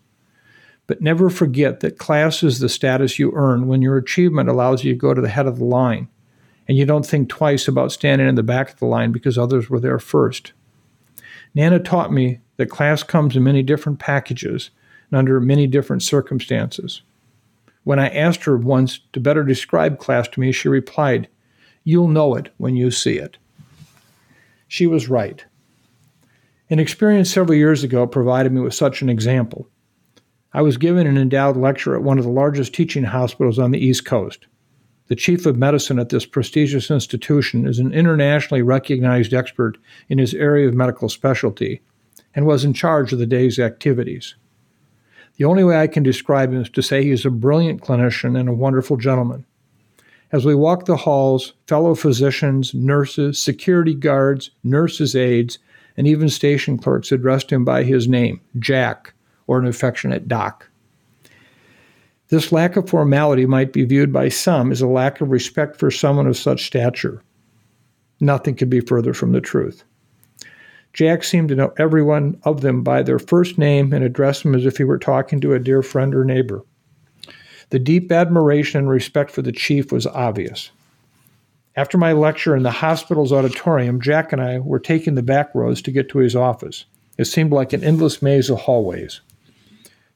[0.86, 4.92] But never forget that class is the status you earn when your achievement allows you
[4.92, 6.08] to go to the head of the line,
[6.68, 9.68] and you don't think twice about standing in the back of the line because others
[9.68, 10.52] were there first.
[11.54, 14.70] Nana taught me that class comes in many different packages
[15.10, 17.02] and under many different circumstances.
[17.84, 21.28] When I asked her once to better describe class to me, she replied,
[21.84, 23.38] You'll know it when you see it.
[24.66, 25.44] She was right.
[26.68, 29.68] An experience several years ago provided me with such an example.
[30.52, 33.78] I was given an endowed lecture at one of the largest teaching hospitals on the
[33.78, 34.46] East Coast.
[35.06, 39.78] The chief of medicine at this prestigious institution is an internationally recognized expert
[40.08, 41.82] in his area of medical specialty
[42.36, 44.36] and was in charge of the day's activities.
[45.36, 48.38] The only way I can describe him is to say he is a brilliant clinician
[48.38, 49.44] and a wonderful gentleman.
[50.32, 55.58] As we walked the halls, fellow physicians, nurses, security guards, nurses' aides,
[55.96, 59.14] and even station clerks addressed him by his name, Jack,
[59.46, 60.68] or an affectionate Doc.
[62.28, 65.90] This lack of formality might be viewed by some as a lack of respect for
[65.90, 67.22] someone of such stature.
[68.20, 69.84] Nothing could be further from the truth.
[70.96, 74.54] Jack seemed to know every one of them by their first name and addressed them
[74.54, 76.64] as if he were talking to a dear friend or neighbor.
[77.68, 80.70] The deep admiration and respect for the chief was obvious.
[81.76, 85.82] After my lecture in the hospital's auditorium, Jack and I were taking the back roads
[85.82, 86.86] to get to his office.
[87.18, 89.20] It seemed like an endless maze of hallways.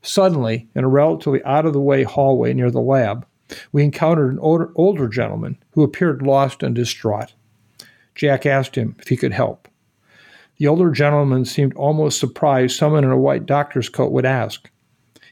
[0.00, 3.26] Suddenly, in a relatively out of the way hallway near the lab,
[3.70, 7.34] we encountered an older, older gentleman who appeared lost and distraught.
[8.14, 9.68] Jack asked him if he could help.
[10.60, 14.68] The older gentleman seemed almost surprised someone in a white doctor's coat would ask.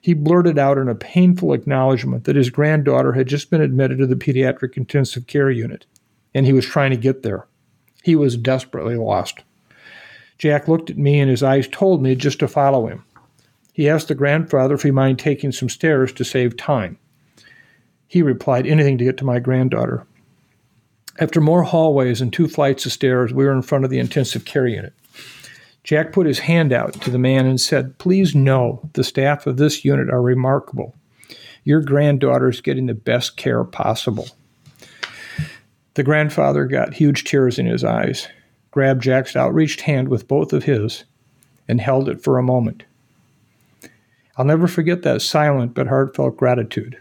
[0.01, 4.07] He blurted out in a painful acknowledgement that his granddaughter had just been admitted to
[4.07, 5.85] the pediatric intensive care unit,
[6.35, 7.47] and he was trying to get there.
[8.03, 9.41] He was desperately lost.
[10.39, 13.05] Jack looked at me, and his eyes told me just to follow him.
[13.75, 16.97] He asked the grandfather if he mind taking some stairs to save time.
[18.07, 20.07] He replied, Anything to get to my granddaughter.
[21.19, 24.47] After more hallways and two flights of stairs, we were in front of the intensive
[24.47, 24.95] care unit.
[25.89, 29.57] Jack put his hand out to the man and said, Please know the staff of
[29.57, 30.95] this unit are remarkable.
[31.65, 34.29] Your granddaughter is getting the best care possible.
[35.95, 38.29] The grandfather got huge tears in his eyes,
[38.71, 41.05] grabbed Jack's outreached hand with both of his,
[41.67, 42.83] and held it for a moment.
[44.37, 46.99] I'll never forget that silent but heartfelt gratitude.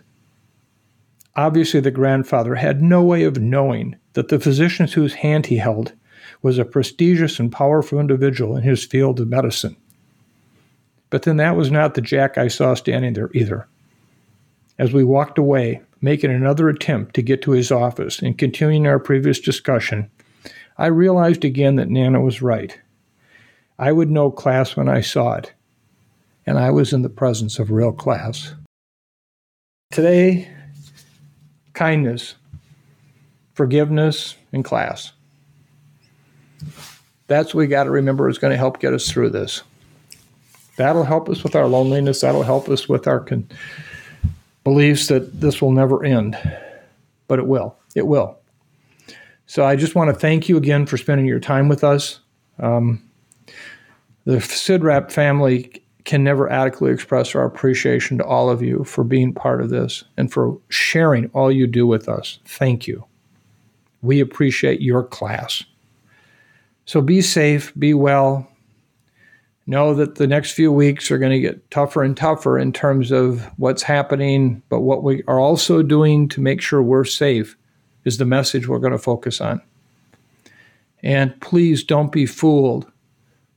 [1.36, 5.92] Obviously, the grandfather had no way of knowing that the physicians whose hand he held
[6.48, 9.76] was a prestigious and powerful individual in his field of medicine.
[11.10, 13.68] But then that was not the Jack I saw standing there either.
[14.80, 18.98] As we walked away, making another attempt to get to his office and continuing our
[18.98, 20.10] previous discussion,
[20.78, 22.80] I realized again that Nana was right.
[23.78, 25.52] I would know class when I saw it,
[26.46, 28.56] and I was in the presence of real class.
[29.92, 30.50] Today,
[31.74, 32.36] kindness,
[33.54, 35.12] forgiveness, and class.
[37.28, 39.64] That's what we got to remember is going to help get us through this.
[40.78, 42.22] That'll help us with our loneliness.
[42.22, 43.50] That'll help us with our con-
[44.64, 46.38] beliefs that this will never end.
[47.28, 47.76] But it will.
[47.96, 48.38] It will.
[49.48, 52.20] So I just want to thank you again for spending your time with us.
[52.60, 53.02] Um,
[54.26, 59.34] the CIDRAP family can never adequately express our appreciation to all of you for being
[59.34, 62.40] part of this and for sharing all you do with us.
[62.46, 63.06] Thank you.
[64.02, 65.64] We appreciate your class.
[66.88, 68.48] So be safe, be well.
[69.68, 73.12] Know that the next few weeks are going to get tougher and tougher in terms
[73.12, 77.58] of what's happening, but what we are also doing to make sure we're safe
[78.06, 79.62] is the message we're going to focus on.
[81.04, 82.90] And please don't be fooled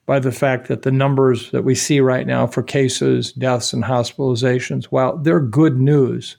[0.07, 3.85] by the fact that the numbers that we see right now for cases, deaths, and
[3.85, 6.37] hospitalizations, while they're good news,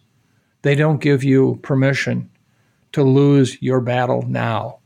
[0.64, 2.30] they don't give you permission
[2.92, 4.81] to lose your battle now.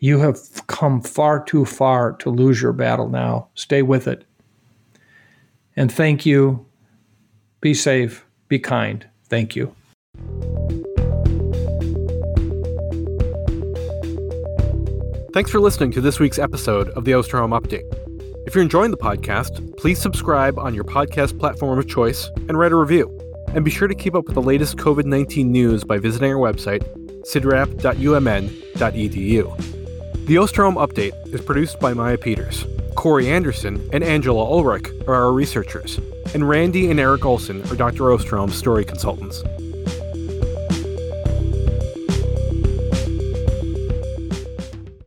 [0.00, 0.38] You have
[0.68, 3.48] come far too far to lose your battle now.
[3.54, 4.24] Stay with it.
[5.76, 6.64] And thank you.
[7.60, 8.24] Be safe.
[8.48, 9.06] Be kind.
[9.28, 9.74] Thank you.
[15.34, 17.84] Thanks for listening to this week's episode of the Osterholm Update.
[18.46, 22.72] If you're enjoying the podcast, please subscribe on your podcast platform of choice and write
[22.72, 23.14] a review.
[23.48, 26.38] And be sure to keep up with the latest COVID 19 news by visiting our
[26.38, 26.82] website,
[27.24, 29.77] cidrap.umn.edu.
[30.28, 32.66] The Osterholm Update is produced by Maya Peters.
[32.96, 35.98] Corey Anderson and Angela Ulrich are our researchers,
[36.34, 38.02] and Randy and Eric Olson are Dr.
[38.12, 39.42] Osterholm's story consultants.